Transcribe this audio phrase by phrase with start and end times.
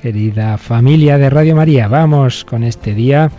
[0.00, 3.32] Querida familia de Radio María, vamos con este día,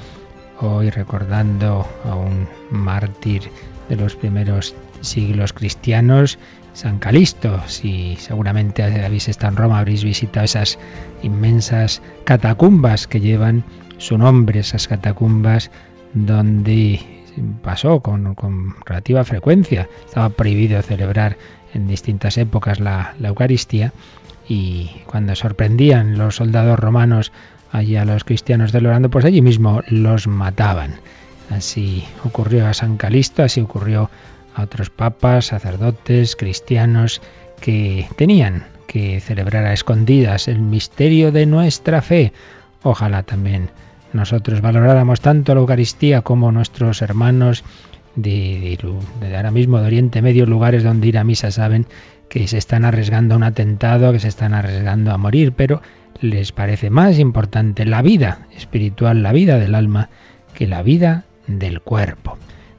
[0.60, 3.44] hoy recordando a un mártir
[3.88, 6.38] de los primeros siglos cristianos,
[6.74, 7.62] San Calisto.
[7.68, 10.78] Si seguramente habéis estado en Roma, habréis visitado esas
[11.24, 13.64] inmensas catacumbas que llevan
[13.98, 15.72] su nombre, esas catacumbas
[16.14, 17.00] donde
[17.64, 18.36] pasó con,
[18.86, 19.88] relativa frecuencia.
[20.06, 21.38] Estaba prohibido celebrar
[21.74, 23.94] en distintas épocas la Eucaristía
[24.50, 27.32] y cuando sorprendían los soldados romanos
[27.72, 30.96] allí a los cristianos del Orando, pues allí mismo los mataban.
[31.52, 34.10] Así ocurrió a San Calisto, así ocurrió
[34.56, 37.22] a otros papas, sacerdotes, cristianos
[37.62, 42.34] que tenían que celebrar a escondidas el misterio de nuestra fe.
[42.82, 43.70] Ojalá también
[44.14, 47.64] nosotros valoráramos tanto la Eucaristía como nuestros hermanos
[48.16, 48.80] de,
[49.20, 51.86] de, ahora mismo de Oriente Medio, lugares donde ir a misa saben
[52.30, 55.82] que se están arriesgando a un atentado, que se están arriesgando a morir, pero
[56.22, 60.10] les parece más importante la vida espiritual, la vida del alma,
[60.54, 62.38] que la vida del cuerpo.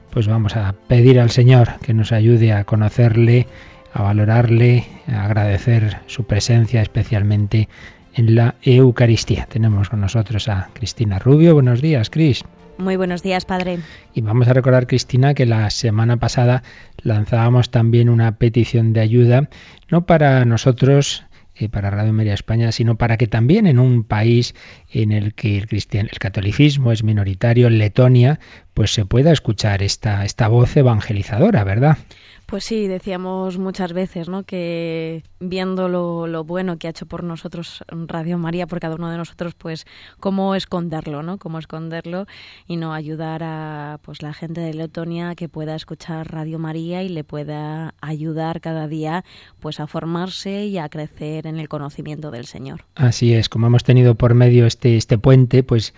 [0.09, 3.47] Pues vamos a pedir al Señor que nos ayude a conocerle,
[3.93, 7.67] a valorarle, a agradecer su presencia especialmente
[8.13, 9.45] en la Eucaristía.
[9.45, 11.53] Tenemos con nosotros a Cristina Rubio.
[11.53, 12.43] Buenos días, Cris.
[12.81, 13.77] Muy buenos días, padre.
[14.15, 16.63] Y vamos a recordar, Cristina, que la semana pasada
[17.03, 19.49] lanzábamos también una petición de ayuda,
[19.89, 21.23] no para nosotros,
[21.55, 24.55] eh, para Radio María España, sino para que también en un país
[24.91, 28.39] en el que el, cristian, el catolicismo es minoritario, Letonia,
[28.73, 31.99] pues se pueda escuchar esta, esta voz evangelizadora, ¿verdad?
[32.51, 34.43] Pues sí, decíamos muchas veces, ¿no?
[34.43, 39.15] Que viendo lo, bueno que ha hecho por nosotros Radio María, por cada uno de
[39.15, 39.85] nosotros, pues
[40.19, 41.37] cómo esconderlo, ¿no?
[41.37, 42.25] Cómo esconderlo
[42.67, 47.07] y no ayudar a pues la gente de Letonia que pueda escuchar Radio María y
[47.07, 49.23] le pueda ayudar cada día
[49.61, 52.83] pues a formarse y a crecer en el conocimiento del Señor.
[52.95, 55.93] Así es, como hemos tenido por medio este, este puente, pues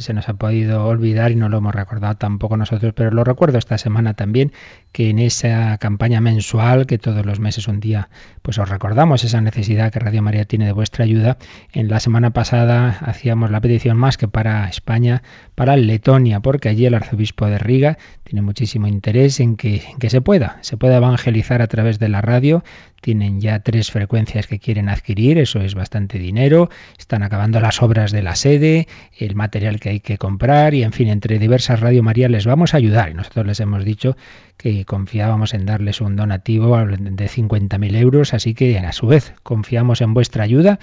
[0.00, 3.58] se nos ha podido olvidar y no lo hemos recordado tampoco nosotros, pero lo recuerdo
[3.58, 4.52] esta semana también,
[4.92, 8.08] que en esa campaña mensual, que todos los meses un día,
[8.42, 11.38] pues os recordamos esa necesidad que Radio María tiene de vuestra ayuda.
[11.72, 15.22] En la semana pasada hacíamos la petición más que para España,
[15.54, 20.58] para Letonia, porque allí el arzobispo de Riga tiene muchísimo interés en que, se pueda,
[20.60, 22.64] se pueda evangelizar a través de la radio,
[23.00, 28.12] tienen ya tres frecuencias que quieren adquirir, eso es bastante dinero, están acabando las obras
[28.12, 32.02] de la sede, el material que hay que comprar y en fin, entre diversas Radio
[32.02, 34.16] María les vamos a ayudar nosotros les hemos dicho
[34.56, 40.00] que confiábamos en darles un donativo de 50.000 euros, así que a su vez confiamos
[40.00, 40.78] en vuestra ayuda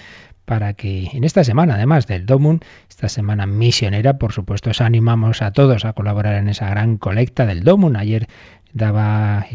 [0.45, 2.59] para que en esta semana, además del Domun,
[2.89, 7.45] esta semana misionera, por supuesto, os animamos a todos a colaborar en esa gran colecta
[7.45, 7.95] del Domun.
[7.95, 8.27] Ayer
[8.73, 9.45] daba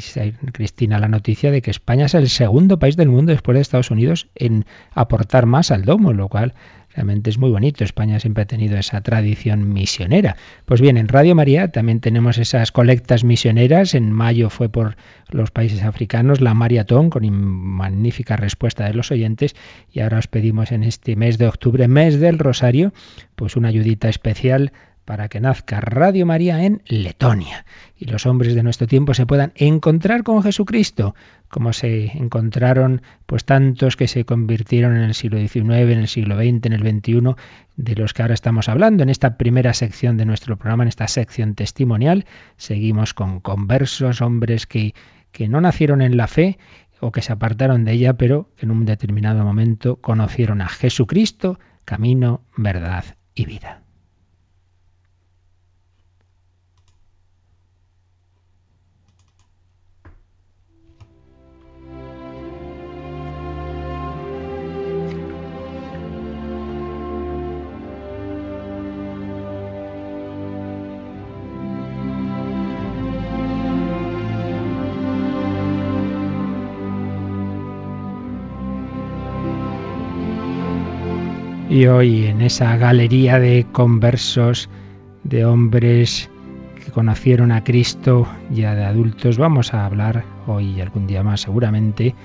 [0.53, 3.91] Cristina la noticia de que España es el segundo país del mundo después de Estados
[3.91, 6.55] Unidos en aportar más al domo, lo cual
[6.95, 7.83] realmente es muy bonito.
[7.83, 10.37] España siempre ha tenido esa tradición misionera.
[10.65, 13.95] Pues bien, en Radio María también tenemos esas colectas misioneras.
[13.95, 14.97] En mayo fue por
[15.31, 19.57] los países africanos la maratón con magnífica respuesta de los oyentes
[19.93, 22.93] y ahora os pedimos en este mes de octubre, mes del Rosario,
[23.35, 24.73] pues una ayudita especial
[25.09, 27.65] para que nazca Radio María en Letonia
[27.97, 31.15] y los hombres de nuestro tiempo se puedan encontrar con Jesucristo,
[31.49, 36.37] como se encontraron pues tantos que se convirtieron en el siglo XIX, en el siglo
[36.37, 37.37] XX, en el XXI,
[37.77, 39.03] de los que ahora estamos hablando.
[39.03, 42.27] En esta primera sección de nuestro programa, en esta sección testimonial,
[42.59, 44.95] seguimos con conversos, hombres que,
[45.33, 46.59] que no nacieron en la fe
[47.01, 52.43] o que se apartaron de ella, pero en un determinado momento conocieron a Jesucristo, camino,
[52.59, 53.88] verdad y vida.
[81.79, 84.69] Y hoy en esa galería de conversos,
[85.23, 86.29] de hombres
[86.85, 91.43] que conocieron a Cristo ya de adultos, vamos a hablar hoy y algún día más
[91.43, 92.17] seguramente,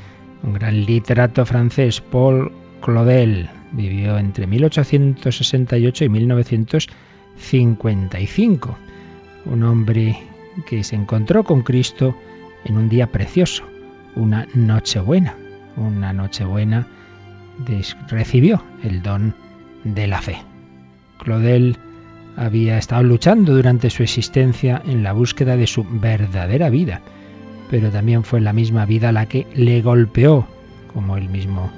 [0.41, 2.51] un gran literato francés, Paul
[2.81, 8.75] Claudel, Vivió entre 1868 y 1955.
[9.45, 10.17] Un hombre
[10.65, 12.15] que se encontró con Cristo
[12.65, 13.65] en un día precioso,
[14.15, 15.37] una Nochebuena.
[15.77, 16.87] Una Nochebuena
[18.07, 19.35] recibió el don
[19.83, 20.37] de la fe.
[21.19, 21.77] Claudel
[22.35, 27.01] había estado luchando durante su existencia en la búsqueda de su verdadera vida,
[27.69, 30.47] pero también fue la misma vida la que le golpeó,
[30.93, 31.71] como él mismo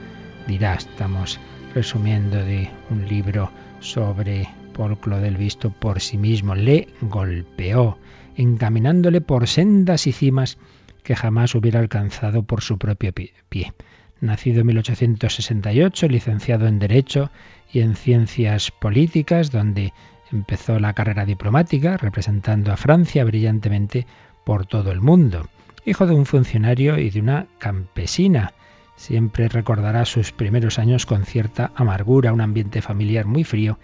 [0.48, 0.76] dirá.
[0.76, 1.40] Estamos
[1.74, 6.56] resumiendo de un libro sobre Paul Claudel visto por sí mismo.
[6.56, 7.98] Le golpeó,
[8.36, 10.58] encaminándole por sendas y cimas
[11.04, 13.74] que jamás hubiera alcanzado por su propio pie.
[14.22, 17.32] Nacido en 1868, licenciado en Derecho
[17.72, 19.94] y en Ciencias Políticas, donde
[20.32, 24.08] empezó la carrera diplomática, representando a Francia brillantemente
[24.44, 25.48] por todo el mundo.
[25.86, 28.54] Hijo de un funcionario y de una campesina,
[28.96, 33.78] siempre recordará sus primeros años con cierta amargura, un ambiente familiar muy frío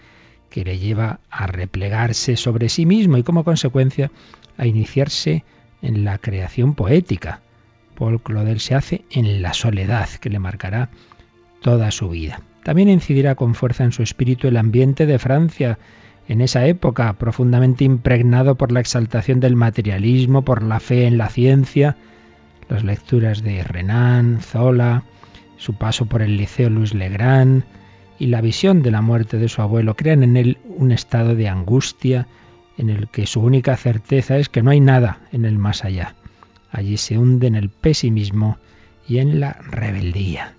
[0.48, 4.10] que le lleva a replegarse sobre sí mismo y como consecuencia
[4.58, 5.44] a iniciarse
[5.80, 7.40] en la creación poética.
[8.02, 10.90] Paul Claudel se hace en la soledad que le marcará
[11.60, 12.40] toda su vida.
[12.64, 15.78] También incidirá con fuerza en su espíritu el ambiente de Francia,
[16.26, 21.28] en esa época profundamente impregnado por la exaltación del materialismo, por la fe en la
[21.28, 21.96] ciencia,
[22.68, 25.04] las lecturas de Renan, Zola,
[25.56, 27.62] su paso por el Liceo Luis Legrand
[28.18, 31.48] y la visión de la muerte de su abuelo crean en él un estado de
[31.48, 32.26] angustia
[32.76, 36.16] en el que su única certeza es que no hay nada en el más allá.
[36.72, 38.58] Allí se hunde en el pesimismo
[39.06, 40.54] y en la rebeldía.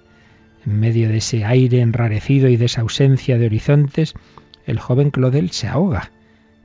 [0.65, 4.13] En medio de ese aire enrarecido y de esa ausencia de horizontes,
[4.65, 6.11] el joven Claudel se ahoga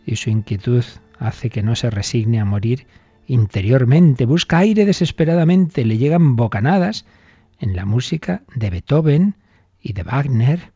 [0.07, 0.85] y su inquietud
[1.19, 2.87] hace que no se resigne a morir
[3.27, 4.27] interiormente.
[4.27, 7.07] Busca aire desesperadamente, le llegan bocanadas
[7.59, 9.35] en la música de Beethoven
[9.83, 10.73] y de Wagner,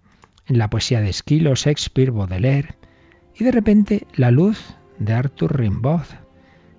[0.47, 2.75] en la poesía de Esquilo, Shakespeare, Baudelaire,
[3.39, 6.07] y de repente la luz de Arthur Rimbaud.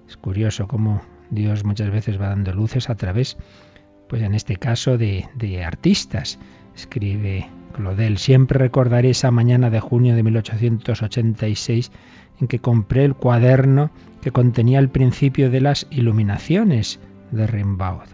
[0.07, 1.01] Es curioso cómo
[1.33, 3.37] Dios muchas veces va dando luces a través,
[4.07, 6.39] pues en este caso, de, de artistas.
[6.75, 11.91] Escribe Claudel, siempre recordaré esa mañana de junio de 1886
[12.39, 13.91] en que compré el cuaderno
[14.21, 16.99] que contenía el principio de las iluminaciones
[17.31, 18.07] de Rimbaud.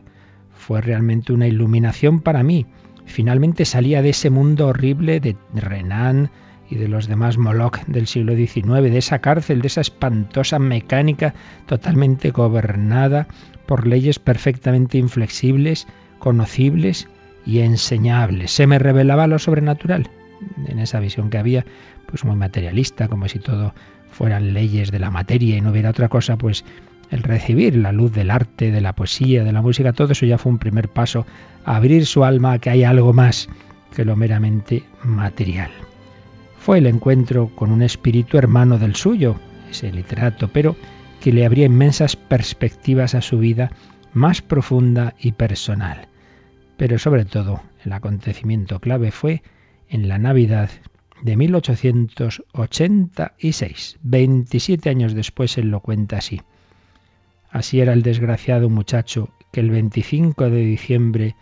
[0.53, 2.65] Fue realmente una iluminación para mí.
[3.05, 6.31] Finalmente salía de ese mundo horrible de Renan,
[6.69, 11.33] y de los demás Moloch del siglo XIX, de esa cárcel, de esa espantosa mecánica
[11.65, 13.27] totalmente gobernada
[13.65, 15.87] por leyes perfectamente inflexibles,
[16.19, 17.07] conocibles
[17.45, 18.51] y enseñables.
[18.51, 20.09] Se me revelaba lo sobrenatural
[20.67, 21.65] en esa visión que había,
[22.05, 23.73] pues muy materialista, como si todo
[24.11, 26.65] fueran leyes de la materia y no hubiera otra cosa, pues
[27.11, 30.37] el recibir la luz del arte, de la poesía, de la música, todo eso ya
[30.37, 31.25] fue un primer paso
[31.65, 33.49] a abrir su alma a que hay algo más
[33.95, 35.71] que lo meramente material.
[36.59, 39.37] Fue el encuentro con un espíritu hermano del suyo,
[39.71, 40.75] ese literato, pero
[41.21, 43.71] que le abría inmensas perspectivas a su vida
[44.13, 46.09] más profunda y personal.
[46.77, 49.41] Pero sobre todo, el acontecimiento clave fue
[49.87, 50.69] en la Navidad
[51.21, 53.99] de 1886.
[54.03, 56.41] 27 años después él lo cuenta así.
[57.49, 61.37] Así era el desgraciado muchacho que el 25 de diciembre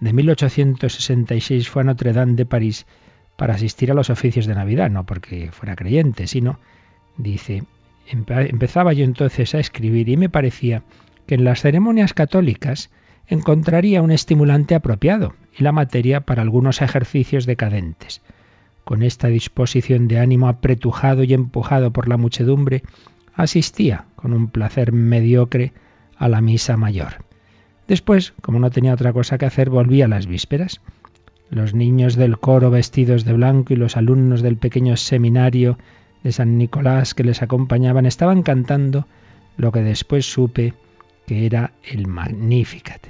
[0.00, 2.86] de 1866 fue a Notre Dame de París
[3.38, 6.58] para asistir a los oficios de Navidad, no porque fuera creyente, sino,
[7.16, 7.62] dice,
[8.10, 10.82] empezaba yo entonces a escribir y me parecía
[11.24, 12.90] que en las ceremonias católicas
[13.28, 18.22] encontraría un estimulante apropiado y la materia para algunos ejercicios decadentes.
[18.82, 22.82] Con esta disposición de ánimo apretujado y empujado por la muchedumbre,
[23.34, 25.72] asistía con un placer mediocre
[26.16, 27.24] a la misa mayor.
[27.86, 30.80] Después, como no tenía otra cosa que hacer, volví a las vísperas.
[31.50, 35.78] Los niños del coro vestidos de blanco y los alumnos del pequeño seminario
[36.22, 39.06] de San Nicolás que les acompañaban estaban cantando
[39.56, 40.74] lo que después supe
[41.26, 43.06] que era el Magnificat.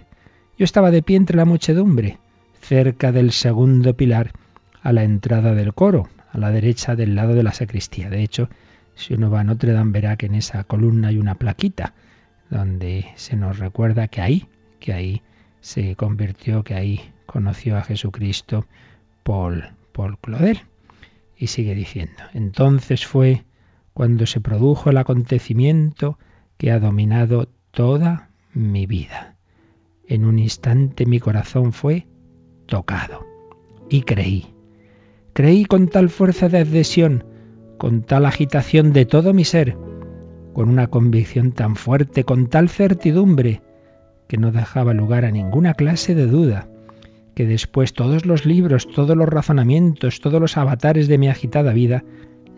[0.59, 2.19] Yo estaba de pie entre la muchedumbre,
[2.61, 4.33] cerca del segundo pilar,
[4.83, 8.11] a la entrada del coro, a la derecha del lado de la sacristía.
[8.11, 8.49] De hecho,
[8.95, 11.95] si uno va a Notre Dame verá que en esa columna hay una plaquita
[12.51, 14.49] donde se nos recuerda que ahí,
[14.81, 15.23] que ahí
[15.61, 18.65] se convirtió, que ahí conoció a Jesucristo
[19.23, 20.63] Paul, Paul Claudel.
[21.37, 23.45] Y sigue diciendo, entonces fue
[23.95, 26.19] cuando se produjo el acontecimiento
[26.57, 29.37] que ha dominado toda mi vida.
[30.09, 32.09] En un instante mi corazón fue
[32.67, 33.25] tocado
[33.89, 34.47] y creí.
[35.33, 37.25] Creí con tal fuerza de adhesión,
[37.77, 39.77] con tal agitación de todo mi ser,
[40.55, 43.63] con una convicción tan fuerte, con tal certidumbre,
[44.27, 46.69] que no dejaba lugar a ninguna clase de duda
[47.39, 52.03] que después todos los libros, todos los razonamientos, todos los avatares de mi agitada vida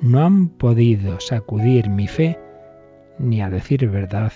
[0.00, 2.38] no han podido sacudir mi fe
[3.18, 4.32] ni a decir verdad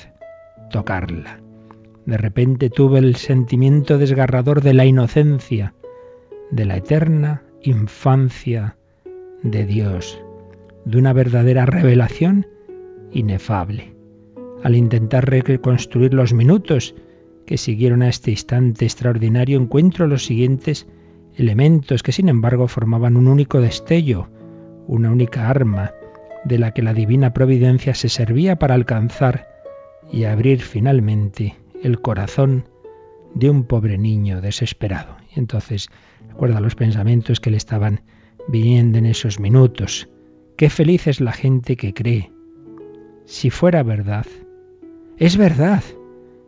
[0.70, 1.40] tocarla.
[2.04, 5.72] De repente tuve el sentimiento desgarrador de la inocencia,
[6.50, 8.76] de la eterna infancia
[9.42, 10.22] de Dios,
[10.84, 12.46] de una verdadera revelación
[13.12, 13.94] inefable.
[14.62, 16.94] Al intentar reconstruir los minutos
[17.46, 20.86] que siguieron a este instante extraordinario, encuentro los siguientes
[21.36, 24.28] elementos que sin embargo formaban un único destello,
[24.86, 25.92] una única arma,
[26.44, 29.48] de la que la divina providencia se servía para alcanzar
[30.12, 32.68] y abrir finalmente el corazón
[33.34, 35.16] de un pobre niño desesperado.
[35.34, 35.88] Y entonces
[36.28, 38.02] recuerda los pensamientos que le estaban
[38.48, 40.08] viniendo en esos minutos.
[40.56, 42.30] Qué feliz es la gente que cree.
[43.24, 44.26] Si fuera verdad,
[45.16, 45.82] es verdad,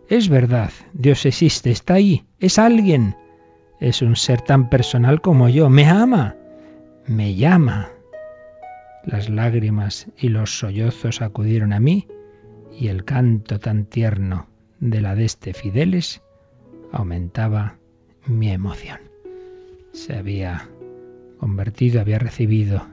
[0.08, 3.16] es verdad, Dios existe, está ahí, es alguien,
[3.80, 6.36] es un ser tan personal como yo, me ama,
[7.06, 7.90] me llama.
[9.04, 12.08] Las lágrimas y los sollozos acudieron a mí
[12.78, 14.48] y el canto tan tierno
[14.80, 16.22] de la de este Fideles
[16.92, 17.78] aumentaba
[18.26, 18.98] mi emoción.
[19.92, 20.68] Se había
[21.38, 22.86] convertido, había recibido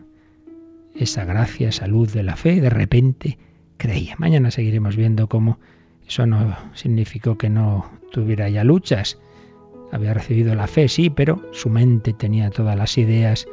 [0.95, 3.37] esa gracia, esa luz de la fe de repente
[3.77, 4.15] creía.
[4.17, 5.59] Mañana seguiremos viendo cómo
[6.07, 9.19] eso no significó que no tuviera ya luchas.
[9.91, 13.47] Había recibido la fe, sí, pero su mente tenía todas las ideas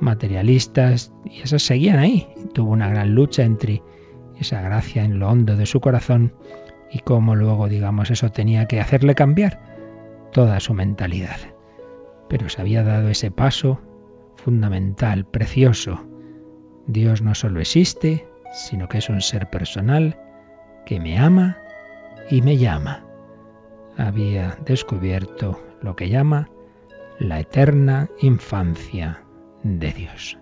[0.00, 2.28] materialistas y esas seguían ahí.
[2.52, 3.82] Tuvo una gran lucha entre
[4.38, 6.34] esa gracia en lo hondo de su corazón
[6.90, 9.60] y cómo luego, digamos, eso tenía que hacerle cambiar
[10.32, 11.38] toda su mentalidad.
[12.28, 13.80] Pero se había dado ese paso
[14.36, 16.06] fundamental, precioso.
[16.86, 20.18] Dios no solo existe, sino que es un ser personal
[20.86, 21.58] que me ama
[22.30, 23.04] y me llama.
[23.96, 26.48] Había descubierto lo que llama
[27.18, 29.22] la eterna infancia
[29.62, 30.38] de Dios.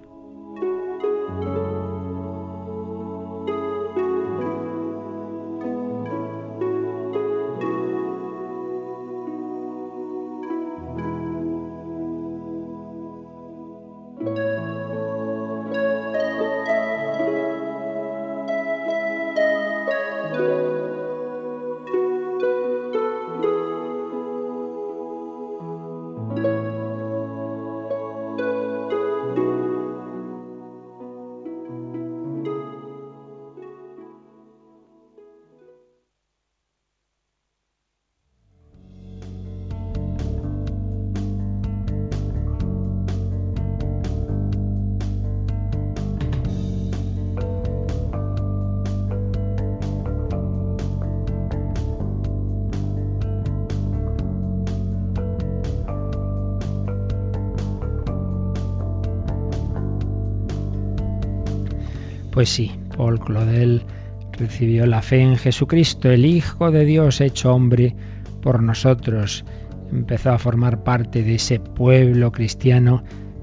[62.38, 63.82] Pues sí, Paul Claudel
[64.30, 67.96] recibió la fe en Jesucristo, el Hijo de Dios hecho hombre
[68.42, 69.44] por nosotros.
[69.90, 73.02] Empezó a formar parte de ese pueblo cristiano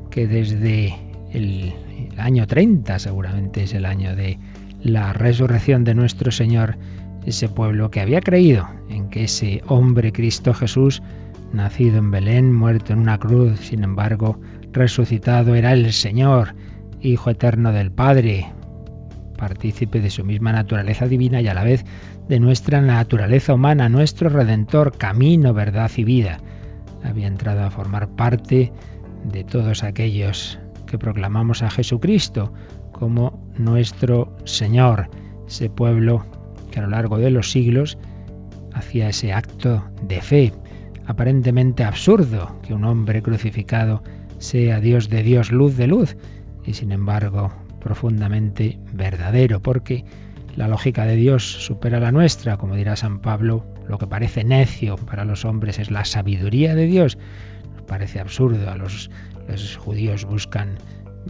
[0.09, 0.95] que desde
[1.33, 1.73] el,
[2.09, 4.39] el año 30 seguramente es el año de
[4.81, 6.77] la resurrección de nuestro Señor,
[7.25, 11.03] ese pueblo que había creído en que ese hombre Cristo Jesús,
[11.51, 14.39] nacido en Belén, muerto en una cruz, sin embargo,
[14.71, 16.55] resucitado, era el Señor,
[17.01, 18.54] Hijo eterno del Padre,
[19.35, 21.85] partícipe de su misma naturaleza divina y a la vez
[22.27, 26.39] de nuestra naturaleza humana, nuestro redentor, camino, verdad y vida.
[27.03, 28.71] Había entrado a formar parte
[29.23, 32.53] de todos aquellos que proclamamos a Jesucristo
[32.91, 35.09] como nuestro Señor,
[35.47, 36.25] ese pueblo
[36.71, 37.97] que a lo largo de los siglos
[38.73, 40.53] hacía ese acto de fe,
[41.05, 44.03] aparentemente absurdo que un hombre crucificado
[44.37, 46.17] sea Dios de Dios, luz de luz,
[46.65, 47.51] y sin embargo
[47.85, 50.03] profundamente verdadero, porque
[50.55, 54.95] la lógica de Dios supera la nuestra, como dirá San Pablo, lo que parece necio
[54.95, 57.15] para los hombres es la sabiduría de Dios.
[57.75, 59.11] Nos parece absurdo, a los,
[59.47, 60.79] los judíos buscan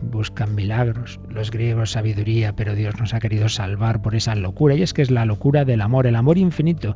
[0.02, 4.82] buscan milagros, los griegos sabiduría, pero Dios nos ha querido salvar por esa locura, y
[4.82, 6.96] es que es la locura del amor, el amor infinito.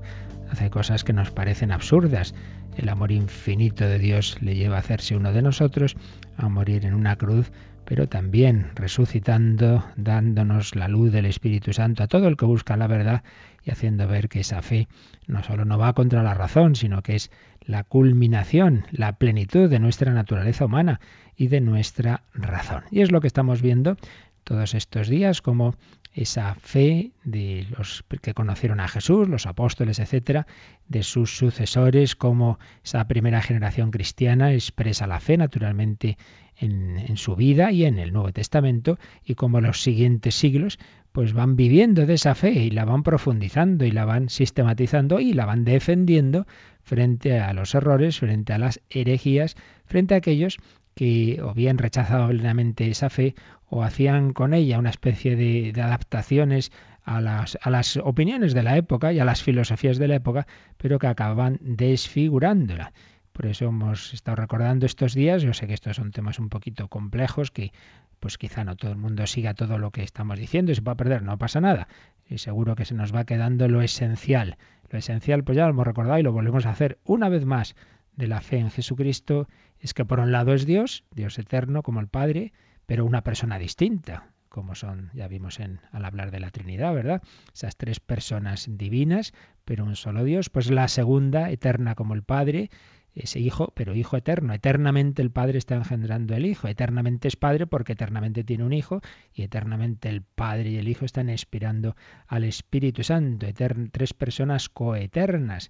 [0.49, 2.33] Hace cosas que nos parecen absurdas.
[2.77, 5.95] El amor infinito de Dios le lleva a hacerse uno de nosotros,
[6.37, 7.51] a morir en una cruz
[7.89, 12.85] pero también resucitando, dándonos la luz del Espíritu Santo a todo el que busca la
[12.85, 13.23] verdad
[13.65, 14.87] y haciendo ver que esa fe
[15.25, 19.79] no solo no va contra la razón, sino que es la culminación, la plenitud de
[19.79, 20.99] nuestra naturaleza humana
[21.35, 22.83] y de nuestra razón.
[22.91, 23.97] Y es lo que estamos viendo
[24.43, 25.73] todos estos días, como
[26.13, 30.47] esa fe de los que conocieron a Jesús, los apóstoles, etcétera,
[30.87, 36.17] de sus sucesores, como esa primera generación cristiana expresa la fe naturalmente
[36.57, 40.77] en, su vida y en el Nuevo Testamento, y como los siguientes siglos
[41.11, 45.33] pues van viviendo de esa fe y la van profundizando y la van sistematizando y
[45.33, 46.45] la van defendiendo
[46.83, 50.57] frente a los errores, frente a las herejías, frente a aquellos
[50.99, 53.33] que o bien rechazaban plenamente esa fe
[53.69, 56.73] o hacían con ella una especie de, adaptaciones
[57.05, 60.45] a las, a las opiniones de la época y a las filosofías de la época,
[60.75, 62.91] pero que acababan desfigurándola.
[63.31, 66.89] Por eso hemos estado recordando estos días, yo sé que estos son temas un poquito
[66.89, 67.71] complejos, que
[68.19, 70.97] pues quizá no todo el mundo siga todo lo que estamos diciendo y se puede
[70.97, 71.87] perder, no pasa nada.
[72.27, 74.57] Y seguro que se nos va quedando lo esencial.
[74.89, 77.77] Lo esencial, pues ya lo hemos recordado y lo volvemos a hacer una vez más
[78.17, 79.47] de la fe en Jesucristo
[79.79, 82.53] es que por un lado es Dios, Dios eterno como el Padre,
[82.85, 87.21] pero una persona distinta, como son, ya vimos en, al hablar de la Trinidad, ¿verdad?
[87.53, 89.33] Esas tres personas divinas,
[89.63, 92.69] pero un solo Dios, pues la segunda, eterna como el Padre,
[93.13, 94.53] ese Hijo, pero Hijo eterno.
[94.53, 96.67] Eternamente el Padre está engendrando el Hijo.
[96.67, 99.01] Eternamente es Padre porque eternamente tiene un Hijo
[99.33, 101.95] y eternamente el Padre y el Hijo están expirando
[102.27, 103.47] al Espíritu Santo.
[103.91, 105.69] tres personas coeternas.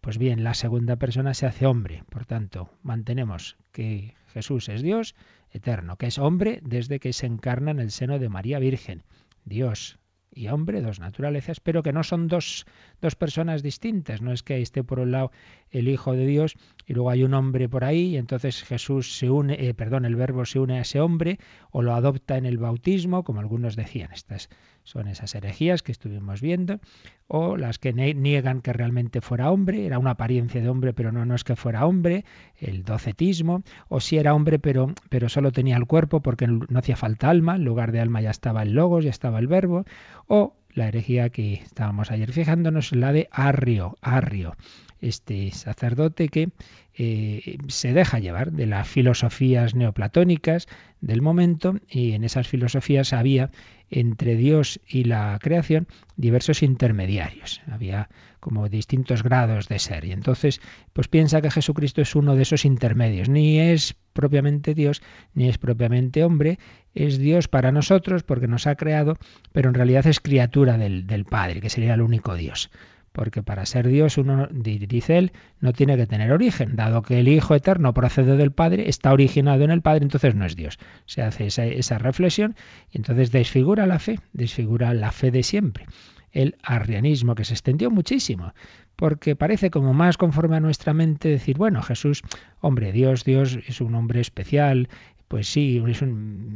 [0.00, 2.04] Pues bien, la segunda persona se hace hombre.
[2.10, 5.14] Por tanto, mantenemos que Jesús es Dios
[5.50, 9.02] eterno, que es hombre desde que se encarna en el seno de María Virgen.
[9.44, 9.98] Dios
[10.30, 12.66] y hombre, dos naturalezas, pero que no son dos,
[13.00, 14.20] dos personas distintas.
[14.20, 15.30] No es que esté por un lado
[15.70, 19.30] el Hijo de Dios y luego hay un hombre por ahí y entonces Jesús se
[19.30, 21.38] une, eh, perdón, el verbo se une a ese hombre
[21.70, 24.10] o lo adopta en el bautismo, como algunos decían.
[24.12, 24.48] Estas
[24.82, 26.78] son esas herejías que estuvimos viendo,
[27.26, 31.24] o las que niegan que realmente fuera hombre, era una apariencia de hombre, pero no,
[31.24, 32.24] no es que fuera hombre,
[32.58, 36.96] el docetismo, o si era hombre, pero, pero solo tenía el cuerpo porque no hacía
[36.96, 39.84] falta alma, en lugar de alma ya estaba el logos, ya estaba el verbo,
[40.26, 42.32] o la herejía que estábamos ayer.
[42.32, 44.56] Fijándonos, la de Arrio, Arrio,
[45.00, 46.50] este sacerdote que
[46.96, 50.66] eh, se deja llevar de las filosofías neoplatónicas
[51.00, 53.50] del momento y en esas filosofías había
[53.94, 57.62] entre Dios y la creación diversos intermediarios.
[57.70, 58.08] Había
[58.40, 60.04] como distintos grados de ser.
[60.04, 60.60] Y entonces,
[60.92, 63.28] pues piensa que Jesucristo es uno de esos intermedios.
[63.28, 65.00] Ni es propiamente Dios,
[65.32, 66.58] ni es propiamente hombre.
[66.94, 69.16] Es Dios para nosotros porque nos ha creado,
[69.52, 72.70] pero en realidad es criatura del, del Padre, que sería el único Dios
[73.14, 77.28] porque para ser Dios uno, dice él, no tiene que tener origen, dado que el
[77.28, 80.80] Hijo eterno procede del Padre, está originado en el Padre, entonces no es Dios.
[81.06, 82.56] Se hace esa, esa reflexión
[82.90, 85.86] y entonces desfigura la fe, desfigura la fe de siempre.
[86.32, 88.52] El arrianismo, que se extendió muchísimo,
[88.96, 92.22] porque parece como más conforme a nuestra mente decir, bueno, Jesús,
[92.60, 94.88] hombre, Dios, Dios es un hombre especial,
[95.34, 95.82] pues sí,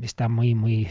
[0.02, 0.86] está muy, muy,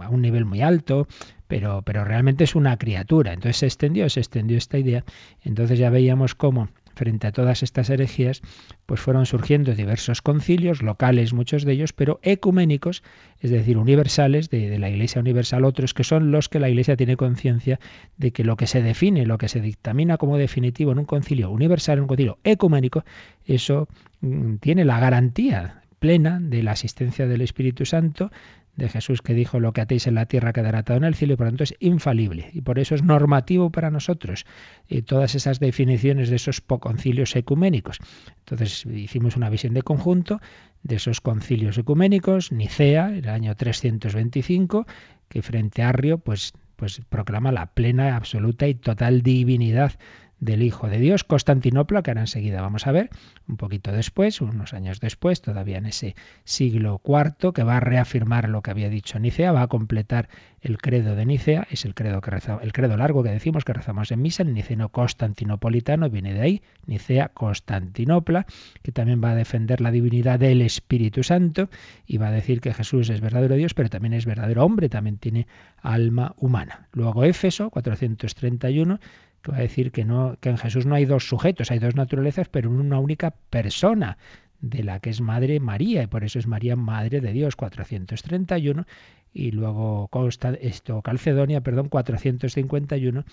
[0.00, 1.06] a un nivel muy alto,
[1.48, 3.34] pero, pero realmente es una criatura.
[3.34, 5.04] Entonces se extendió, se extendió esta idea.
[5.42, 8.40] Entonces ya veíamos cómo frente a todas estas herejías,
[8.86, 13.02] pues fueron surgiendo diversos concilios, locales muchos de ellos, pero ecuménicos,
[13.40, 16.96] es decir, universales, de, de, la Iglesia universal, otros que son los que la Iglesia
[16.96, 17.80] tiene conciencia
[18.16, 21.50] de que lo que se define, lo que se dictamina como definitivo en un concilio
[21.50, 23.04] universal, en un concilio ecuménico,
[23.44, 23.88] eso
[24.22, 28.32] mm, tiene la garantía plena de la asistencia del Espíritu Santo,
[28.76, 31.34] de Jesús que dijo lo que atéis en la tierra quedará atado en el cielo
[31.34, 34.46] y por lo tanto es infalible y por eso es normativo para nosotros
[34.88, 37.98] y todas esas definiciones de esos concilios ecuménicos.
[38.40, 40.40] Entonces hicimos una visión de conjunto
[40.82, 44.86] de esos concilios ecuménicos, Nicea, el año 325,
[45.28, 49.92] que frente a Arrio pues, pues proclama la plena, absoluta y total divinidad
[50.40, 53.10] del Hijo de Dios, Constantinopla, que ahora enseguida vamos a ver,
[53.46, 58.48] un poquito después, unos años después, todavía en ese siglo IV, que va a reafirmar
[58.48, 60.28] lo que había dicho Nicea, va a completar
[60.62, 62.30] el credo de Nicea, es el credo, que
[62.62, 66.62] el credo largo que decimos que rezamos en misa, el niceno constantinopolitano, viene de ahí,
[66.86, 68.46] Nicea Constantinopla,
[68.82, 71.68] que también va a defender la divinidad del Espíritu Santo
[72.06, 75.18] y va a decir que Jesús es verdadero Dios, pero también es verdadero hombre, también
[75.18, 75.46] tiene
[75.82, 76.88] alma humana.
[76.92, 79.00] Luego Éfeso, 431,
[79.42, 81.94] que va a decir que, no, que en Jesús no hay dos sujetos, hay dos
[81.94, 84.18] naturalezas, pero una única persona,
[84.60, 88.86] de la que es Madre María, y por eso es María Madre de Dios, 431,
[89.32, 93.24] y luego consta esto, Calcedonia, perdón, 451,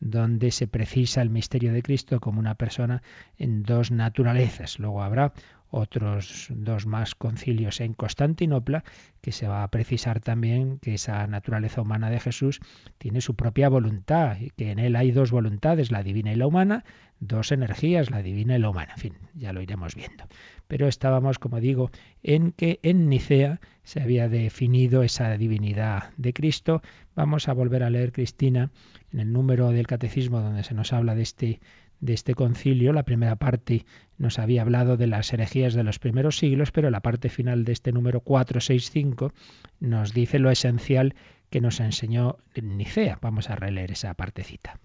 [0.00, 3.02] donde se precisa el misterio de Cristo como una persona
[3.38, 4.78] en dos naturalezas.
[4.78, 5.32] Luego habrá
[5.70, 8.84] otros dos más concilios en Constantinopla,
[9.20, 12.60] que se va a precisar también que esa naturaleza humana de Jesús
[12.98, 16.46] tiene su propia voluntad, y que en él hay dos voluntades, la divina y la
[16.46, 16.84] humana,
[17.20, 18.92] dos energías, la divina y la humana.
[18.94, 20.24] En fin, ya lo iremos viendo.
[20.68, 21.90] Pero estábamos, como digo,
[22.22, 26.82] en que en Nicea se había definido esa divinidad de Cristo.
[27.14, 28.70] Vamos a volver a leer, Cristina,
[29.12, 31.60] en el número del catecismo donde se nos habla de este
[32.00, 32.92] de este concilio.
[32.92, 33.86] La primera parte
[34.18, 37.72] nos había hablado de las herejías de los primeros siglos, pero la parte final de
[37.72, 39.32] este número 465
[39.80, 41.14] nos dice lo esencial
[41.50, 43.18] que nos enseñó Nicea.
[43.20, 44.78] Vamos a releer esa partecita.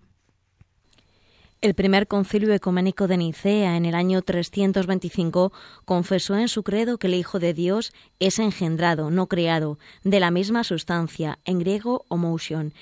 [1.62, 5.54] El primer concilio ecuménico de Nicea en el año 325
[5.86, 10.32] confesó en su credo que el Hijo de Dios es engendrado, no creado, de la
[10.32, 12.74] misma sustancia, en griego homoousion,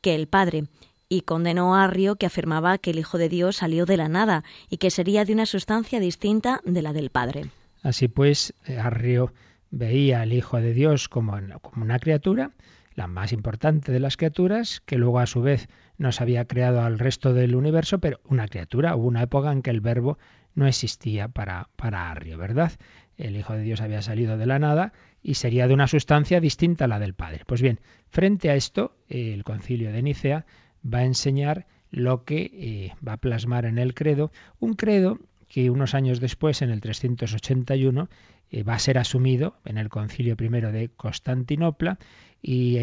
[0.00, 0.66] que el Padre,
[1.12, 4.44] y condenó a Arrio que afirmaba que el Hijo de Dios salió de la nada
[4.70, 7.50] y que sería de una sustancia distinta de la del Padre.
[7.82, 9.34] Así pues, Arrio
[9.70, 12.52] veía al Hijo de Dios como, como una criatura,
[12.94, 16.98] la más importante de las criaturas, que luego a su vez nos había creado al
[16.98, 18.96] resto del universo, pero una criatura.
[18.96, 20.16] Hubo una época en que el verbo
[20.54, 22.72] no existía para, para Arrio, ¿verdad?
[23.18, 26.86] El Hijo de Dios había salido de la nada y sería de una sustancia distinta
[26.86, 27.42] a la del Padre.
[27.46, 30.46] Pues bien, frente a esto, el concilio de Nicea
[30.82, 35.18] va a enseñar lo que eh, va a plasmar en el credo, un credo
[35.48, 38.08] que unos años después, en el 381,
[38.50, 41.98] eh, va a ser asumido en el concilio primero de Constantinopla
[42.42, 42.76] y,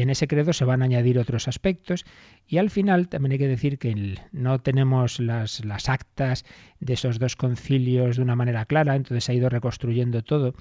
[0.00, 2.04] en ese credo se van a añadir otros aspectos.
[2.46, 6.44] Y al final también hay que decir que no tenemos las, actas
[6.78, 10.54] de esos dos concilios de una manera clara, entonces se ha ido reconstruyendo todo.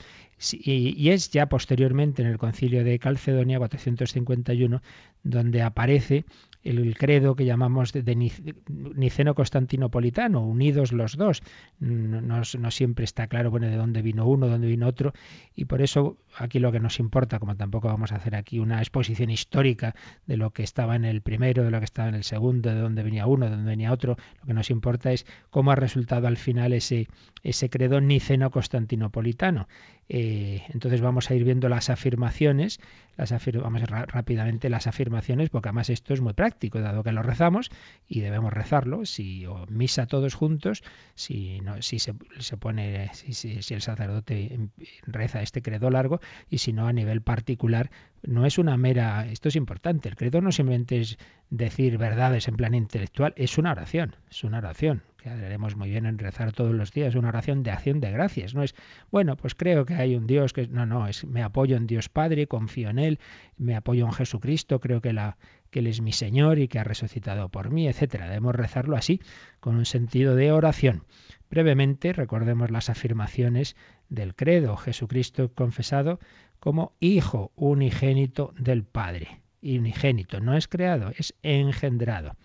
[0.51, 4.81] Y, es ya posteriormente en el concilio de Calcedonia 451
[5.23, 6.25] donde aparece
[6.63, 11.41] el credo que llamamos de, niceno-constantinopolitano, unidos los dos.
[11.79, 15.13] No, siempre está claro bueno, de dónde vino uno, dónde vino otro,
[15.55, 18.79] y por eso aquí lo que nos importa, como tampoco vamos a hacer aquí una
[18.79, 19.95] exposición histórica
[20.25, 22.79] de lo que estaba en el primero, de lo que estaba en el segundo, de
[22.79, 26.27] dónde venía uno, de dónde venía otro, lo que nos importa es cómo ha resultado
[26.27, 27.07] al final ese,
[27.43, 29.67] ese credo niceno-constantinopolitano.
[30.09, 32.79] Eh, entonces vamos a ir viendo las afirmaciones,
[33.15, 37.23] las vamos a rápidamente las afirmaciones, porque además esto es muy práctico, dado que lo
[37.23, 37.69] rezamos
[38.07, 40.83] y debemos rezarlo, si o misa todos juntos,
[41.15, 44.69] si no, si se, se pone, si, si el sacerdote
[45.05, 47.89] reza este credo largo, y si no a nivel particular,
[48.23, 51.17] no es una mera, esto es importante, el credo no simplemente es
[51.49, 56.05] decir verdades en plan intelectual, es una oración, es una oración, que haremos muy bien
[56.05, 58.75] en rezar todos los días, una oración de acción de gracias, no es,
[59.11, 62.09] bueno, pues creo que hay un Dios que, no, no, es me apoyo en Dios
[62.09, 63.19] Padre, confío en Él,
[63.57, 65.37] me apoyo en Jesucristo, creo que, la,
[65.73, 68.27] que Él es mi Señor y que ha resucitado por mí, etcétera.
[68.27, 69.19] Debemos rezarlo así,
[69.59, 71.03] con un sentido de oración.
[71.49, 73.75] Brevemente, recordemos las afirmaciones
[74.07, 76.19] del credo, Jesucristo confesado
[76.59, 79.41] como Hijo unigénito del Padre.
[79.63, 82.35] Unigénito, no es creado, es engendrado.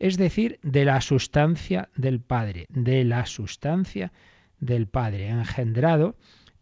[0.00, 4.12] Es decir, de la sustancia del Padre, de la sustancia
[4.58, 5.28] del Padre.
[5.28, 6.16] Engendrado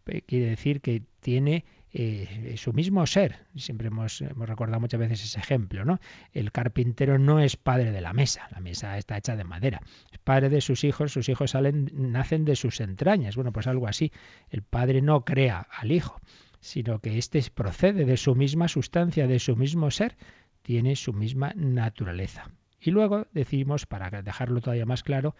[0.05, 3.45] eh, quiere decir que tiene eh, su mismo ser.
[3.55, 5.99] Siempre hemos, hemos, recordado muchas veces ese ejemplo, ¿no?
[6.31, 9.79] El carpintero no es padre de la mesa, la mesa está hecha de madera.
[10.11, 13.35] Es padre de sus hijos, sus hijos salen, nacen de sus entrañas.
[13.35, 14.11] Bueno, pues algo así.
[14.49, 16.19] El padre no crea al hijo,
[16.61, 20.17] sino que éste procede de su misma sustancia, de su mismo ser,
[20.63, 22.49] tiene su misma naturaleza.
[22.81, 25.35] Y luego decimos, para dejarlo todavía más claro,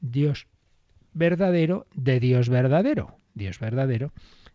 [0.00, 0.48] Dios
[1.12, 3.18] verdadero de Dios verdadero.
[3.34, 4.12] Dios verdadero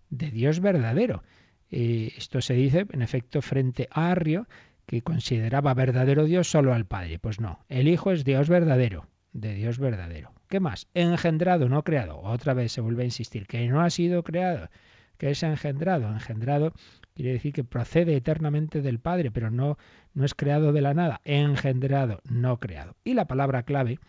[0.10, 1.23] de Dios verdadero.
[1.71, 4.47] Eh, esto se dice, en efecto, frente a Arrio,
[4.86, 7.19] que consideraba verdadero Dios solo al Padre.
[7.19, 10.32] Pues no, el Hijo es Dios verdadero, de Dios verdadero.
[10.47, 10.88] ¿Qué más?
[10.93, 12.19] Engendrado, no creado.
[12.21, 14.69] Otra vez se vuelve a insistir, que no ha sido creado,
[15.17, 16.08] que es engendrado.
[16.08, 16.73] Engendrado
[17.13, 19.77] quiere decir que procede eternamente del Padre, pero no,
[20.13, 21.19] no es creado de la nada.
[21.25, 22.95] Engendrado, no creado.
[23.03, 23.99] Y la palabra clave,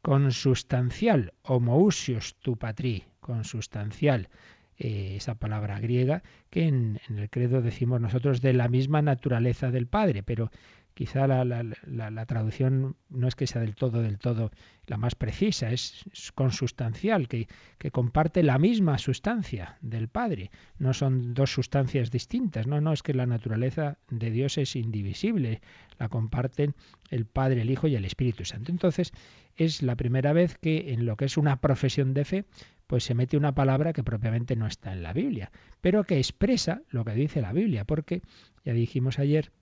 [0.00, 4.28] consustancial, homoousios tu patri, consustancial.
[4.76, 9.86] Eh, esa palabra griega, que en, el credo decimos nosotros de la misma naturaleza del
[9.86, 10.50] Padre, pero
[10.94, 14.50] quizá la, la, traducción no es que sea del todo, del todo
[14.86, 20.50] la más precisa, es, consustancial, que, que, comparte la misma sustancia del Padre.
[20.78, 25.60] No son dos sustancias distintas, no, no, es que la naturaleza de Dios es indivisible,
[25.98, 26.74] la comparten
[27.10, 28.72] el Padre, el Hijo y el Espíritu Santo.
[28.72, 29.12] Entonces,
[29.56, 32.44] es la primera vez que en lo que es una profesión de fe
[32.86, 36.82] pues se mete una palabra que propiamente no está en la Biblia, pero que expresa
[36.90, 38.22] lo que dice la Biblia, porque
[38.64, 39.52] ya dijimos ayer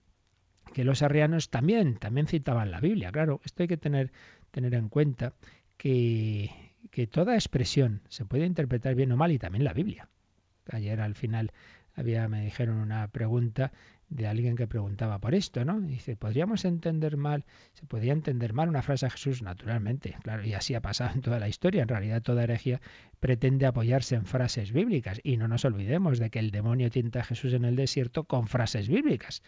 [0.73, 3.13] que los arrianos también, también citaban la Biblia.
[3.13, 4.13] Claro, esto hay que tener,
[4.51, 5.35] tener en cuenta
[5.77, 6.51] que,
[6.91, 10.09] que toda expresión se puede interpretar bien o mal y también la Biblia.
[10.71, 11.53] Ayer al final
[11.95, 13.73] había, me dijeron una pregunta
[14.15, 15.81] de alguien que preguntaba por esto, ¿no?
[15.81, 19.43] dice, ¿podríamos entender mal, se podría entender mal una frase de Jesús?
[19.43, 21.83] Naturalmente, claro, y así ha pasado en toda la historia.
[21.83, 22.81] En realidad toda herejía
[23.21, 27.25] pretende apoyarse en frases bíblicas y no nos olvidemos de que el demonio tienta a
[27.25, 29.43] Jesús en el desierto con frases bíblicas.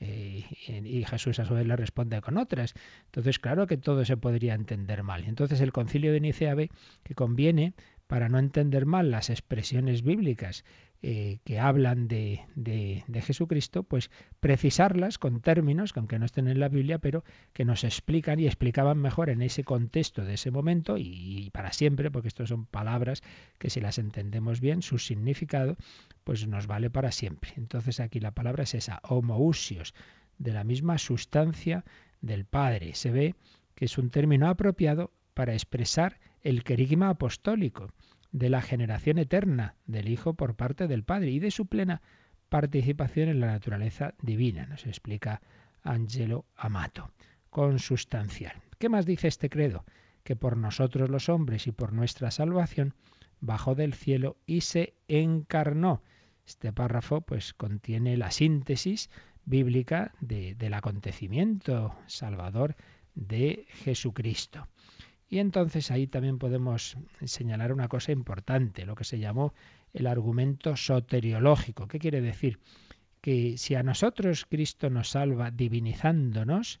[0.00, 2.74] Eh, y Jesús a su vez le responde con otras.
[3.06, 5.24] Entonces, claro que todo se podría entender mal.
[5.24, 6.70] Entonces, el concilio de Nicea ve
[7.04, 7.74] que conviene,
[8.06, 10.64] para no entender mal las expresiones bíblicas
[11.02, 16.58] eh, que hablan de, de, Jesucristo, pues precisarlas con términos que aunque no estén en
[16.58, 20.96] la Biblia, pero que nos explican y explicaban mejor en ese contexto de ese momento
[20.96, 23.22] y, para siempre, porque estas son palabras
[23.58, 25.76] que si las entendemos bien, su significado,
[26.24, 27.52] pues nos vale para siempre.
[27.56, 29.94] Entonces aquí la palabra es esa, homousios,
[30.38, 31.84] de la misma sustancia
[32.22, 32.94] del Padre.
[32.94, 33.34] Se ve
[33.74, 37.92] que es un término apropiado para expresar el querigma apostólico
[38.34, 42.02] de la generación eterna del Hijo por parte del Padre y de su plena
[42.48, 45.40] participación en la naturaleza divina, nos explica
[45.84, 47.12] Angelo Amato,
[47.48, 48.60] consustancial.
[48.78, 49.84] ¿Qué más dice este credo?
[50.24, 52.94] Que por nosotros los hombres y por nuestra salvación
[53.38, 56.02] bajó del cielo y se encarnó.
[56.44, 59.10] Este párrafo pues contiene la síntesis
[59.44, 62.74] bíblica del acontecimiento salvador
[63.14, 64.66] de Jesucristo.
[65.34, 69.52] Y entonces ahí también podemos señalar una cosa importante, lo que se llamó
[69.92, 71.88] el argumento soteriológico.
[71.88, 72.60] ¿Qué quiere decir?
[73.20, 76.78] Que si a nosotros Cristo nos salva divinizándonos,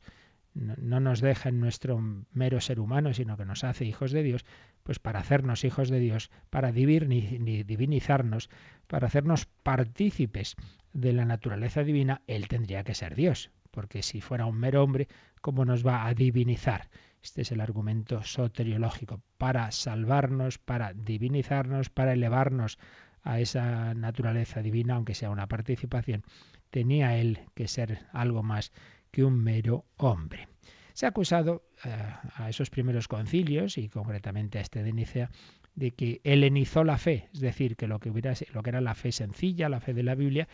[0.54, 1.98] no nos deja en nuestro
[2.32, 4.44] mero ser humano, sino que nos hace hijos de Dios,
[4.84, 8.50] pues para hacernos hijos de Dios, para divinizarnos,
[8.86, 10.54] para hacernos partícipes
[10.92, 15.08] de la naturaleza divina, Él tendría que ser Dios, porque si fuera un mero hombre,
[15.40, 16.88] ¿cómo nos va a divinizar?
[17.24, 22.78] Este es el argumento soteriológico, para salvarnos, para divinizarnos, para elevarnos
[23.22, 26.22] a esa naturaleza divina, aunque sea una participación,
[26.68, 28.72] tenía él que ser algo más
[29.10, 30.48] que un mero hombre.
[30.92, 31.96] Se ha acusado eh,
[32.34, 35.30] a esos primeros concilios, y concretamente a este de Nicea,
[35.74, 38.10] de que helenizó la fe, es decir, que que,
[38.52, 40.46] lo que era la fe sencilla, la fe de la Biblia,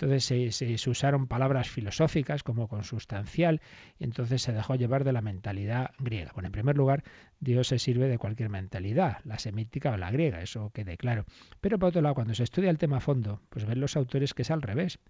[0.00, 3.60] entonces se, usaron palabras filosóficas como consustancial
[3.98, 6.30] y entonces se dejó llevar de la mentalidad griega.
[6.34, 7.02] Bueno, en primer lugar,
[7.40, 11.24] Dios se sirve de cualquier mentalidad, la semítica o la griega, eso quede claro.
[11.60, 14.34] Pero por otro lado, cuando se estudia el tema a fondo, pues ven los autores
[14.34, 14.98] que es al revés.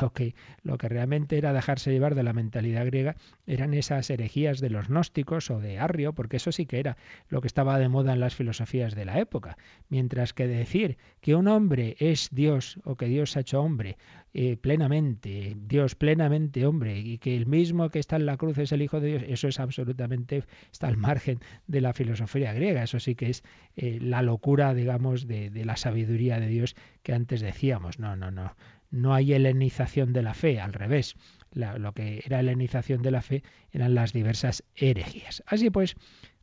[0.00, 3.16] Lo que, lo que realmente era dejarse llevar de la mentalidad griega
[3.46, 6.96] eran esas herejías de los gnósticos o de Arrio, porque eso sí que era
[7.28, 9.56] lo que estaba de moda en las filosofías de la época.
[9.88, 13.96] Mientras que decir que un hombre es Dios o que Dios ha hecho hombre
[14.32, 18.70] eh, plenamente, Dios plenamente hombre, y que el mismo que está en la cruz es
[18.70, 22.98] el Hijo de Dios, eso es absolutamente, está al margen de la filosofía griega, eso
[22.98, 23.44] sí que es
[23.76, 28.56] eh, la locura, digamos, de, la sabiduría de Dios que antes decíamos, no, no, no,
[28.90, 31.14] no hay helenización de la fe, al revés,
[31.52, 35.42] lo que era helenización de la fe eran las diversas herejías.
[35.46, 35.94] Así pues,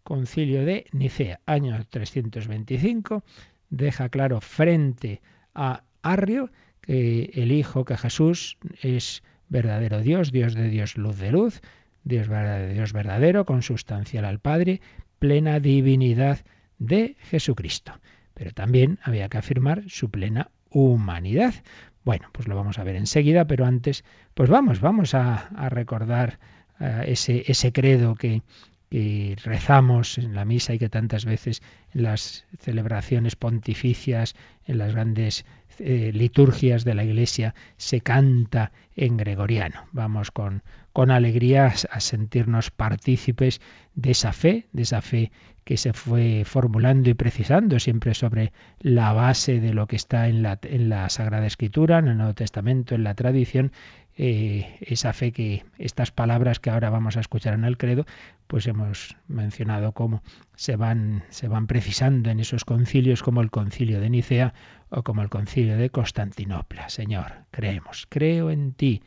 [0.03, 3.23] concilio de Nicea, año 325,
[3.69, 5.21] deja claro frente
[5.53, 11.31] a Arrio, que el Hijo, que Jesús es verdadero Dios, Dios de Dios, luz de
[11.31, 11.61] luz,
[12.05, 12.29] Dios
[12.73, 14.79] Dios verdadero, consustancial al Padre,
[15.19, 16.39] plena divinidad
[16.79, 17.93] de Jesucristo.
[18.33, 21.55] Pero también había que afirmar su plena humanidad.
[22.03, 24.03] Bueno, pues lo vamos a ver enseguida, pero antes,
[24.33, 26.39] pues vamos, vamos a, recordar
[26.79, 28.43] eh, ese, ese credo que,
[28.89, 31.61] que rezamos en la misa y que tantas veces
[31.93, 35.45] en las celebraciones pontificias, en las grandes
[35.79, 39.87] eh, liturgias de la Iglesia se canta en gregoriano.
[39.91, 40.63] Vamos con,
[40.97, 43.61] con alegría a sentirnos partícipes
[43.93, 45.31] de esa fe, de esa fe
[45.63, 50.41] que se fue formulando y precisando siempre sobre la base de lo que está en
[50.41, 53.73] la, en la Sagrada Escritura, en el Nuevo Testamento, en la tradición,
[54.17, 58.07] eh, esa fe que estas palabras que ahora vamos a escuchar en el credo,
[58.47, 60.23] pues hemos mencionado cómo
[60.55, 64.55] se van, se van precisando en esos concilios como el concilio de Nicea
[64.89, 66.89] o como el concilio de Constantinopla.
[66.89, 69.03] Señor, creemos, creo en ti,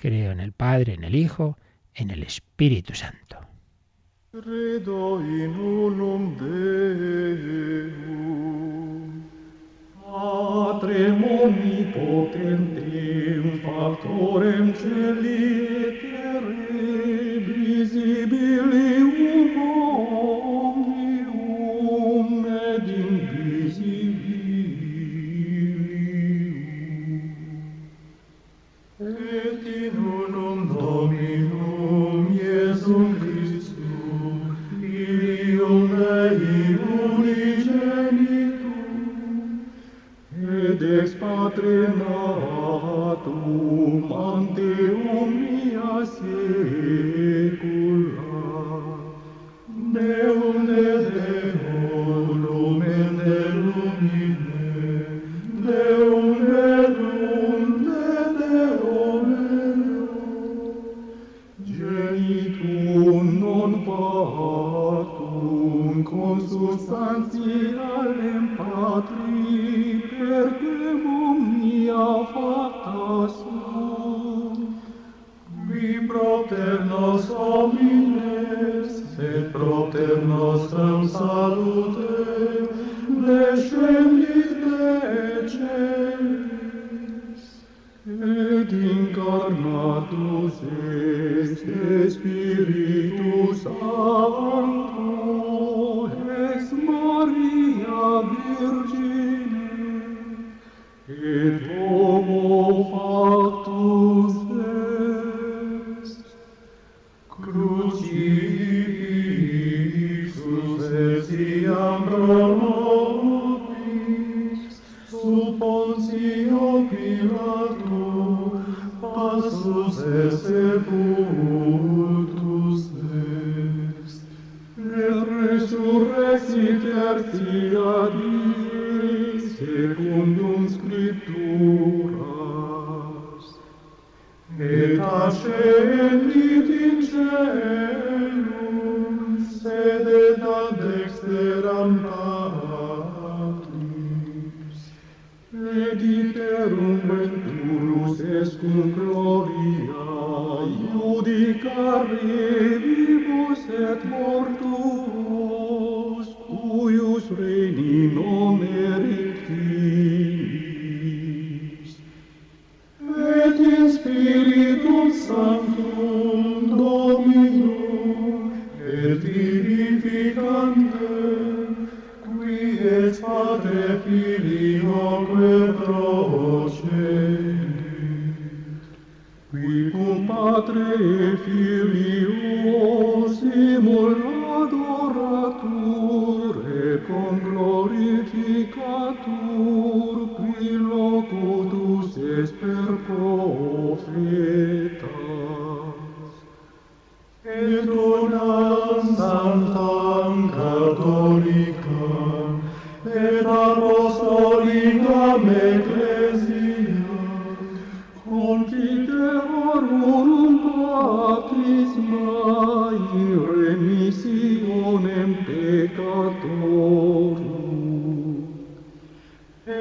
[0.00, 1.58] creo en el Padre, en el Hijo,
[1.94, 3.36] en el Espíritu Santo.
[4.30, 6.36] Credo in unum
[10.18, 17.07] Patrem omnipotentem, factorem celi et terre,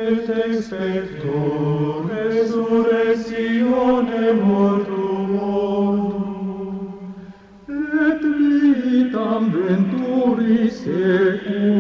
[0.08, 1.38] et expecto
[2.10, 5.98] resurrectione mortuum
[7.68, 8.24] et
[8.84, 11.77] vitam venturi secum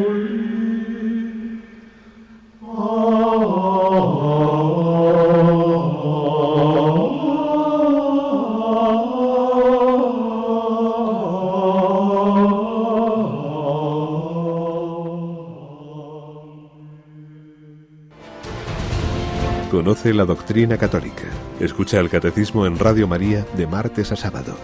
[19.98, 21.24] Conoce la doctrina católica.
[21.60, 24.56] Escucha el catecismo en Radio María de martes a sábado.